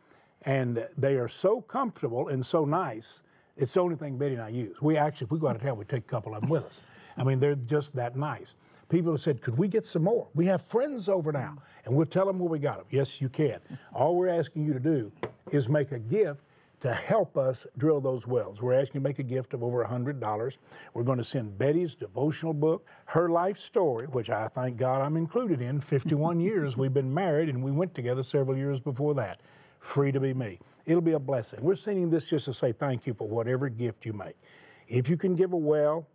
and 0.41 0.83
they 0.97 1.17
are 1.17 1.27
so 1.27 1.61
comfortable 1.61 2.29
and 2.29 2.43
so 2.43 2.65
nice. 2.65 3.21
It's 3.57 3.75
the 3.75 3.81
only 3.81 3.95
thing 3.95 4.17
Betty 4.17 4.33
and 4.33 4.43
I 4.43 4.49
use. 4.49 4.81
We 4.81 4.97
actually, 4.97 5.25
if 5.25 5.31
we 5.31 5.37
go 5.37 5.49
out 5.49 5.55
of 5.55 5.61
town, 5.61 5.77
we 5.77 5.85
take 5.85 6.05
a 6.05 6.09
couple 6.09 6.33
of 6.33 6.41
them 6.41 6.49
with 6.49 6.65
us. 6.65 6.81
I 7.15 7.23
mean, 7.23 7.39
they're 7.39 7.53
just 7.53 7.95
that 7.97 8.15
nice. 8.15 8.55
People 8.89 9.11
have 9.11 9.21
said, 9.21 9.39
could 9.39 9.55
we 9.55 9.67
get 9.67 9.85
some 9.85 10.03
more? 10.03 10.27
We 10.33 10.47
have 10.47 10.63
friends 10.63 11.09
over 11.09 11.31
now, 11.31 11.57
and 11.85 11.95
we'll 11.95 12.07
tell 12.07 12.25
them 12.25 12.39
where 12.39 12.49
we 12.49 12.57
got 12.57 12.77
them. 12.77 12.87
Yes, 12.89 13.21
you 13.21 13.29
can. 13.29 13.59
All 13.93 14.15
we're 14.15 14.29
asking 14.29 14.65
you 14.65 14.73
to 14.73 14.79
do 14.79 15.11
is 15.51 15.69
make 15.69 15.91
a 15.91 15.99
gift 15.99 16.43
to 16.79 16.93
help 16.93 17.37
us 17.37 17.67
drill 17.77 18.01
those 18.01 18.25
wells. 18.25 18.61
We're 18.61 18.79
asking 18.79 18.99
you 18.99 19.03
to 19.03 19.09
make 19.09 19.19
a 19.19 19.23
gift 19.23 19.53
of 19.53 19.63
over 19.63 19.83
$100. 19.83 20.57
We're 20.93 21.03
going 21.03 21.17
to 21.17 21.23
send 21.23 21.57
Betty's 21.57 21.95
devotional 21.95 22.53
book, 22.53 22.87
her 23.05 23.29
life 23.29 23.57
story, 23.57 24.07
which 24.07 24.29
I 24.29 24.47
thank 24.47 24.77
God 24.77 25.01
I'm 25.01 25.17
included 25.17 25.61
in. 25.61 25.81
51 25.81 26.39
years 26.39 26.77
we've 26.77 26.93
been 26.93 27.13
married, 27.13 27.49
and 27.49 27.63
we 27.63 27.71
went 27.71 27.93
together 27.93 28.23
several 28.23 28.57
years 28.57 28.79
before 28.79 29.13
that. 29.15 29.41
Free 29.79 30.11
to 30.11 30.19
be 30.19 30.33
me. 30.33 30.59
It'll 30.85 31.01
be 31.01 31.13
a 31.13 31.19
blessing. 31.19 31.61
We're 31.61 31.75
sending 31.75 32.09
this 32.09 32.29
just 32.29 32.45
to 32.45 32.53
say 32.53 32.71
thank 32.71 33.05
you 33.05 33.13
for 33.13 33.27
whatever 33.27 33.69
gift 33.69 34.05
you 34.05 34.13
make. 34.13 34.35
If 34.87 35.09
you 35.09 35.17
can 35.17 35.35
give 35.35 35.53
a 35.53 35.57
well 35.57 36.07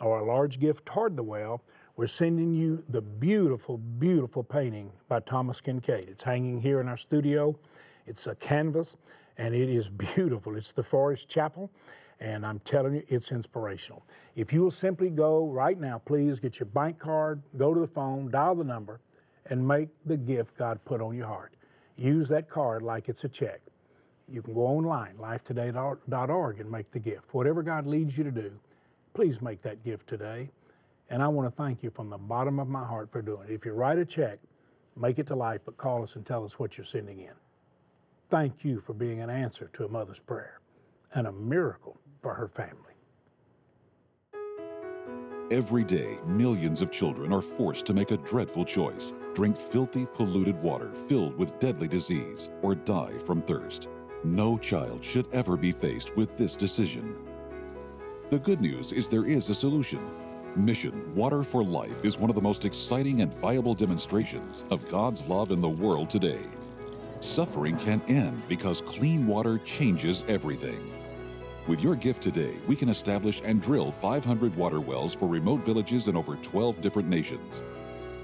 or 0.00 0.20
a 0.20 0.24
large 0.24 0.60
gift 0.60 0.84
toward 0.86 1.16
the 1.16 1.22
well, 1.22 1.62
we're 1.96 2.06
sending 2.06 2.54
you 2.54 2.84
the 2.88 3.02
beautiful, 3.02 3.78
beautiful 3.78 4.44
painting 4.44 4.92
by 5.08 5.18
Thomas 5.20 5.60
Kinkade. 5.60 6.08
It's 6.08 6.22
hanging 6.22 6.60
here 6.60 6.80
in 6.80 6.88
our 6.88 6.96
studio. 6.96 7.58
It's 8.06 8.26
a 8.26 8.36
canvas 8.36 8.96
and 9.38 9.54
it 9.54 9.70
is 9.70 9.88
beautiful. 9.88 10.56
It's 10.56 10.72
the 10.72 10.82
Forest 10.82 11.28
Chapel, 11.28 11.70
and 12.20 12.44
I'm 12.44 12.58
telling 12.58 12.96
you, 12.96 13.04
it's 13.08 13.32
inspirational. 13.32 14.04
If 14.34 14.52
you 14.52 14.62
will 14.62 14.72
simply 14.72 15.08
go 15.08 15.48
right 15.48 15.78
now, 15.78 16.00
please 16.04 16.40
get 16.40 16.58
your 16.58 16.66
bank 16.66 16.98
card, 16.98 17.42
go 17.56 17.72
to 17.72 17.80
the 17.80 17.86
phone, 17.86 18.30
dial 18.30 18.56
the 18.56 18.64
number, 18.64 19.00
and 19.46 19.66
make 19.66 19.88
the 20.04 20.16
gift 20.16 20.56
God 20.58 20.84
put 20.84 21.00
on 21.00 21.14
your 21.14 21.28
heart. 21.28 21.54
Use 21.96 22.28
that 22.28 22.50
card 22.50 22.82
like 22.82 23.08
it's 23.08 23.24
a 23.24 23.28
check. 23.28 23.60
You 24.28 24.42
can 24.42 24.52
go 24.52 24.66
online, 24.66 25.14
lifetoday.org, 25.16 26.60
and 26.60 26.70
make 26.70 26.90
the 26.90 26.98
gift. 26.98 27.32
Whatever 27.32 27.62
God 27.62 27.86
leads 27.86 28.18
you 28.18 28.24
to 28.24 28.30
do, 28.30 28.60
please 29.14 29.40
make 29.40 29.62
that 29.62 29.82
gift 29.82 30.06
today. 30.06 30.50
And 31.08 31.22
I 31.22 31.28
want 31.28 31.48
to 31.48 31.56
thank 31.56 31.82
you 31.82 31.90
from 31.90 32.10
the 32.10 32.18
bottom 32.18 32.58
of 32.60 32.68
my 32.68 32.84
heart 32.84 33.10
for 33.10 33.22
doing 33.22 33.48
it. 33.48 33.54
If 33.54 33.64
you 33.64 33.72
write 33.72 33.98
a 33.98 34.04
check, 34.04 34.38
make 34.94 35.18
it 35.18 35.26
to 35.28 35.34
life, 35.34 35.62
but 35.64 35.78
call 35.78 36.02
us 36.02 36.16
and 36.16 36.26
tell 36.26 36.44
us 36.44 36.58
what 36.58 36.76
you're 36.76 36.84
sending 36.84 37.20
in. 37.20 37.32
Thank 38.30 38.62
you 38.62 38.80
for 38.80 38.92
being 38.92 39.20
an 39.20 39.30
answer 39.30 39.70
to 39.72 39.86
a 39.86 39.88
mother's 39.88 40.18
prayer 40.18 40.60
and 41.14 41.26
a 41.26 41.32
miracle 41.32 41.98
for 42.20 42.34
her 42.34 42.46
family. 42.46 42.92
Every 45.50 45.82
day, 45.82 46.18
millions 46.26 46.82
of 46.82 46.92
children 46.92 47.32
are 47.32 47.40
forced 47.40 47.86
to 47.86 47.94
make 47.94 48.10
a 48.10 48.18
dreadful 48.18 48.66
choice 48.66 49.14
drink 49.34 49.56
filthy, 49.56 50.04
polluted 50.04 50.60
water 50.60 50.92
filled 50.92 51.38
with 51.38 51.58
deadly 51.58 51.88
disease, 51.88 52.50
or 52.60 52.74
die 52.74 53.16
from 53.24 53.40
thirst. 53.40 53.88
No 54.24 54.58
child 54.58 55.02
should 55.02 55.26
ever 55.32 55.56
be 55.56 55.72
faced 55.72 56.14
with 56.14 56.36
this 56.36 56.54
decision. 56.54 57.16
The 58.28 58.40
good 58.40 58.60
news 58.60 58.92
is 58.92 59.08
there 59.08 59.24
is 59.24 59.48
a 59.48 59.54
solution. 59.54 60.00
Mission 60.54 61.14
Water 61.14 61.42
for 61.42 61.64
Life 61.64 62.04
is 62.04 62.18
one 62.18 62.28
of 62.28 62.36
the 62.36 62.42
most 62.42 62.66
exciting 62.66 63.22
and 63.22 63.32
viable 63.32 63.74
demonstrations 63.74 64.64
of 64.70 64.86
God's 64.90 65.26
love 65.28 65.50
in 65.50 65.62
the 65.62 65.68
world 65.68 66.10
today. 66.10 66.40
Suffering 67.20 67.76
can 67.76 68.00
end 68.06 68.42
because 68.48 68.80
clean 68.80 69.26
water 69.26 69.58
changes 69.58 70.22
everything. 70.28 70.92
With 71.66 71.82
your 71.82 71.96
gift 71.96 72.22
today, 72.22 72.56
we 72.66 72.76
can 72.76 72.88
establish 72.88 73.42
and 73.44 73.60
drill 73.60 73.90
500 73.90 74.54
water 74.56 74.80
wells 74.80 75.14
for 75.14 75.26
remote 75.26 75.64
villages 75.64 76.06
in 76.06 76.16
over 76.16 76.36
12 76.36 76.80
different 76.80 77.08
nations. 77.08 77.62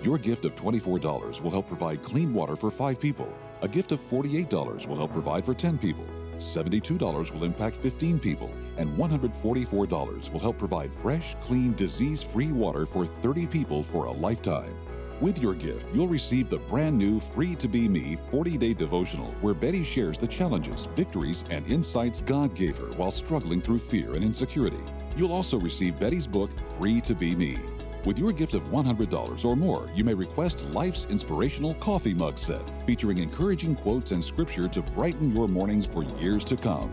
Your 0.02 0.16
gift 0.16 0.44
of 0.44 0.54
$24 0.54 1.40
will 1.40 1.50
help 1.50 1.66
provide 1.66 2.02
clean 2.02 2.32
water 2.32 2.56
for 2.56 2.70
five 2.70 3.00
people. 3.00 3.32
A 3.62 3.68
gift 3.68 3.90
of 3.90 4.00
$48 4.00 4.86
will 4.86 4.96
help 4.96 5.12
provide 5.12 5.44
for 5.44 5.54
10 5.54 5.76
people. 5.76 6.06
$72 6.36 7.32
will 7.32 7.44
impact 7.44 7.76
15 7.76 8.18
people, 8.18 8.50
and 8.76 8.96
$144 8.96 10.32
will 10.32 10.40
help 10.40 10.58
provide 10.58 10.94
fresh, 10.94 11.34
clean, 11.42 11.74
disease 11.74 12.22
free 12.22 12.52
water 12.52 12.86
for 12.86 13.06
30 13.06 13.46
people 13.46 13.82
for 13.82 14.06
a 14.06 14.12
lifetime. 14.12 14.74
With 15.20 15.38
your 15.38 15.54
gift, 15.54 15.86
you'll 15.94 16.08
receive 16.08 16.50
the 16.50 16.58
brand 16.58 16.98
new 16.98 17.20
Free 17.20 17.54
to 17.56 17.68
Be 17.68 17.88
Me 17.88 18.18
40 18.32 18.58
day 18.58 18.74
devotional 18.74 19.32
where 19.40 19.54
Betty 19.54 19.84
shares 19.84 20.18
the 20.18 20.26
challenges, 20.26 20.86
victories, 20.96 21.44
and 21.50 21.64
insights 21.70 22.20
God 22.20 22.54
gave 22.54 22.76
her 22.78 22.90
while 22.92 23.12
struggling 23.12 23.60
through 23.60 23.78
fear 23.78 24.14
and 24.14 24.24
insecurity. 24.24 24.82
You'll 25.16 25.32
also 25.32 25.58
receive 25.58 26.00
Betty's 26.00 26.26
book, 26.26 26.50
Free 26.76 27.00
to 27.02 27.14
Be 27.14 27.36
Me. 27.36 27.58
With 28.04 28.18
your 28.18 28.32
gift 28.32 28.54
of 28.54 28.64
$100 28.64 29.44
or 29.44 29.56
more, 29.56 29.88
you 29.94 30.02
may 30.02 30.14
request 30.14 30.64
Life's 30.64 31.06
Inspirational 31.08 31.74
Coffee 31.76 32.12
Mug 32.12 32.36
Set, 32.36 32.68
featuring 32.84 33.18
encouraging 33.18 33.76
quotes 33.76 34.10
and 34.10 34.22
scripture 34.22 34.68
to 34.68 34.82
brighten 34.82 35.32
your 35.32 35.48
mornings 35.48 35.86
for 35.86 36.02
years 36.02 36.44
to 36.46 36.56
come. 36.56 36.92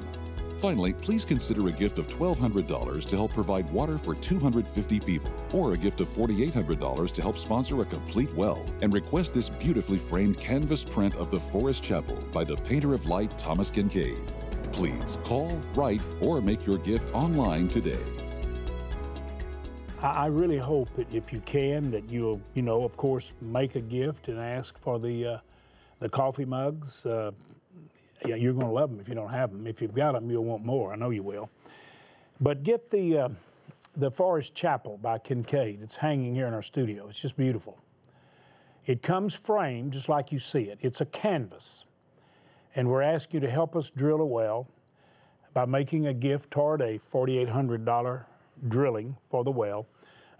Finally, 0.62 0.93
please 0.93 1.26
consider 1.26 1.67
a 1.69 1.71
gift 1.71 1.97
of 1.97 2.08
$1,200 2.08 3.06
to 3.08 3.15
help 3.15 3.34
provide 3.34 3.67
water 3.71 3.97
for 3.97 4.13
250 4.13 5.00
people, 5.00 5.32
or 5.54 5.74
a 5.74 5.78
gift 5.78 6.00
of 6.02 6.08
$4,800 6.08 7.12
to 7.12 7.21
help 7.24 7.39
sponsor 7.39 7.82
a 7.82 7.86
complete 7.86 8.32
well, 8.36 8.63
and 8.84 8.93
request 8.93 9.34
this 9.34 9.50
beautifully 9.50 9.97
framed 9.97 10.39
canvas 10.39 10.84
print 10.84 11.15
of 11.15 11.32
the 11.32 11.39
Forest 11.39 11.82
Chapel 11.82 12.15
by 12.32 12.43
the 12.43 12.56
painter 12.58 12.93
of 12.93 13.08
light 13.08 13.36
Thomas 13.39 13.71
Kinkade. 13.71 14.21
Please 14.71 15.17
call, 15.24 15.60
write, 15.74 16.02
or 16.19 16.41
make 16.41 16.63
your 16.67 16.78
gift 16.78 17.12
online 17.12 17.67
today. 17.67 18.06
I 20.00 20.28
really 20.28 20.60
hope 20.60 20.93
that 20.93 21.12
if 21.12 21.34
you 21.34 21.39
can, 21.39 21.89
that 21.89 22.08
you'll, 22.08 22.39
you 22.54 22.62
know, 22.62 22.84
of 22.84 22.97
course, 22.97 23.34
make 23.41 23.74
a 23.74 23.82
gift 23.82 24.28
and 24.28 24.38
ask 24.38 24.78
for 24.78 25.00
the 25.00 25.26
uh, 25.26 25.38
the 25.97 26.10
coffee 26.10 26.45
mugs. 26.45 27.06
Uh, 27.06 27.32
yeah, 28.25 28.36
you're 28.36 28.53
going 28.53 28.67
to 28.67 28.71
love 28.71 28.89
them 28.89 28.99
if 28.99 29.10
you 29.10 29.15
don't 29.15 29.31
have 29.31 29.51
them. 29.51 29.67
If 29.67 29.81
you've 29.81 29.93
got 29.93 30.13
them, 30.13 30.29
you'll 30.29 30.45
want 30.45 30.63
more. 30.63 30.93
I 30.93 30.95
know 30.95 31.10
you 31.10 31.23
will. 31.23 31.49
But 32.39 32.63
get 32.63 32.89
the 32.89 33.17
uh, 33.17 33.29
the 33.93 34.12
Forest 34.12 34.55
Chapel 34.55 34.97
by 34.97 35.17
Kinkade. 35.17 35.81
It's 35.81 35.97
hanging 35.97 36.34
here 36.34 36.47
in 36.47 36.53
our 36.53 36.62
studio. 36.62 37.07
It's 37.10 37.21
just 37.21 37.38
beautiful. 37.38 37.79
It 38.86 39.01
comes 39.01 39.36
framed 39.36 39.93
just 39.93 40.10
like 40.10 40.31
you 40.31 40.39
see 40.39 40.63
it. 40.63 40.79
It's 40.81 41.01
a 41.01 41.05
canvas, 41.05 41.86
and 42.75 42.89
we're 42.89 43.03
asking 43.03 43.41
you 43.41 43.47
to 43.47 43.53
help 43.53 43.75
us 43.75 43.89
drill 43.89 44.21
a 44.21 44.25
well 44.25 44.67
by 45.53 45.65
making 45.65 46.07
a 46.07 46.13
gift 46.13 46.51
toward 46.51 46.81
a 46.81 46.97
forty-eight 46.97 47.49
hundred 47.49 47.86
dollar 47.86 48.25
drilling 48.67 49.17
for 49.29 49.43
the 49.43 49.51
well 49.51 49.88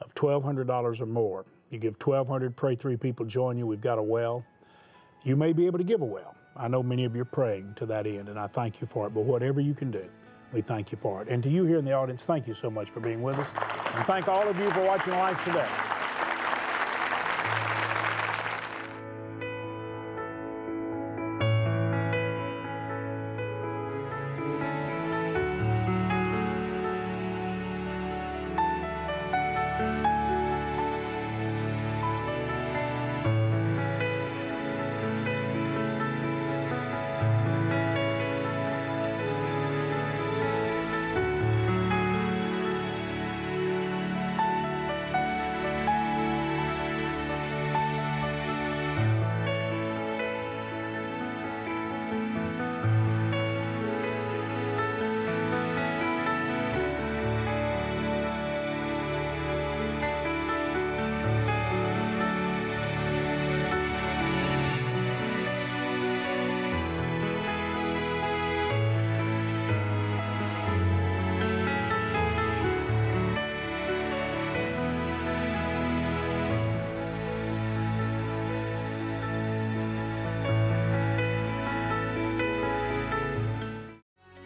of 0.02 0.14
$1,200 0.16 1.02
or 1.02 1.06
more. 1.06 1.46
You 1.70 1.80
give 1.80 1.96
1,200, 1.96 2.56
pray 2.56 2.76
three 2.76 2.98
people 2.98 3.26
join 3.26 3.58
you, 3.58 3.66
we've 3.66 3.82
got 3.82 3.98
a 3.98 4.04
well. 4.04 4.46
You 5.24 5.36
may 5.36 5.54
be 5.54 5.68
able 5.68 5.78
to 5.78 5.84
give 5.84 6.02
a 6.02 6.06
well. 6.06 6.36
I 6.56 6.68
know 6.68 6.84
many 6.84 7.06
of 7.06 7.16
you 7.16 7.22
are 7.22 7.26
praying 7.26 7.74
to 7.76 7.86
that 7.88 8.06
end, 8.06 8.30
and 8.30 8.38
I 8.38 8.48
thank 8.48 8.82
you 8.82 8.88
for 8.88 9.08
it. 9.08 9.14
But 9.14 9.22
whatever 9.22 9.62
you 9.62 9.74
can 9.74 9.92
do, 9.92 10.06
we 10.54 10.62
thank 10.62 10.92
you 10.92 10.98
for 10.98 11.22
it. 11.22 11.28
And 11.30 11.42
to 11.44 11.50
you 11.50 11.66
here 11.66 11.78
in 11.78 11.86
the 11.86 11.94
audience, 11.94 12.26
thank 12.26 12.48
you 12.48 12.54
so 12.54 12.70
much 12.70 12.90
for 12.90 13.00
being 13.00 13.22
with 13.22 13.40
us. 13.40 13.54
And 13.96 14.06
thank 14.06 14.28
all 14.28 14.48
of 14.48 14.60
you 14.60 14.70
for 14.72 14.84
watching 14.84 15.14
Life 15.14 15.44
Today. 15.46 15.91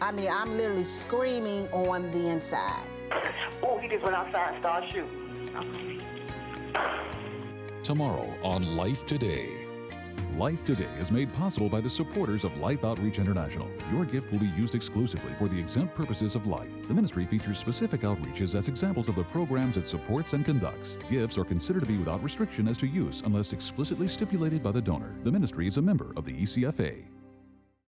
I 0.06 0.12
mean, 0.12 0.30
I'm 0.30 0.56
literally 0.56 0.84
screaming 0.84 1.66
on 1.72 2.12
the 2.12 2.28
inside. 2.28 2.86
Oh, 3.60 3.76
he 3.78 3.88
just 3.88 4.04
went 4.04 4.14
outside 4.14 4.54
and 4.54 4.62
started 4.62 4.92
shooting. 4.92 6.00
Tomorrow 7.82 8.32
on 8.40 8.76
Life 8.76 9.04
Today. 9.04 9.66
Life 10.36 10.62
Today 10.62 10.88
is 11.00 11.10
made 11.10 11.32
possible 11.32 11.68
by 11.68 11.80
the 11.80 11.90
supporters 11.90 12.44
of 12.44 12.56
Life 12.58 12.84
Outreach 12.84 13.18
International. 13.18 13.68
Your 13.90 14.04
gift 14.04 14.30
will 14.30 14.38
be 14.38 14.52
used 14.56 14.76
exclusively 14.76 15.32
for 15.40 15.48
the 15.48 15.58
exempt 15.58 15.96
purposes 15.96 16.36
of 16.36 16.46
life. 16.46 16.70
The 16.86 16.94
ministry 16.94 17.24
features 17.24 17.58
specific 17.58 18.02
outreaches 18.02 18.54
as 18.54 18.68
examples 18.68 19.08
of 19.08 19.16
the 19.16 19.24
programs 19.24 19.76
it 19.76 19.88
supports 19.88 20.34
and 20.34 20.44
conducts. 20.44 21.00
Gifts 21.10 21.36
are 21.36 21.44
considered 21.44 21.80
to 21.80 21.86
be 21.86 21.98
without 21.98 22.22
restriction 22.22 22.68
as 22.68 22.78
to 22.78 22.86
use 22.86 23.22
unless 23.26 23.52
explicitly 23.52 24.06
stipulated 24.06 24.62
by 24.62 24.70
the 24.70 24.80
donor. 24.80 25.16
The 25.24 25.32
ministry 25.32 25.66
is 25.66 25.78
a 25.78 25.82
member 25.82 26.12
of 26.16 26.22
the 26.22 26.32
ECFA. 26.32 27.15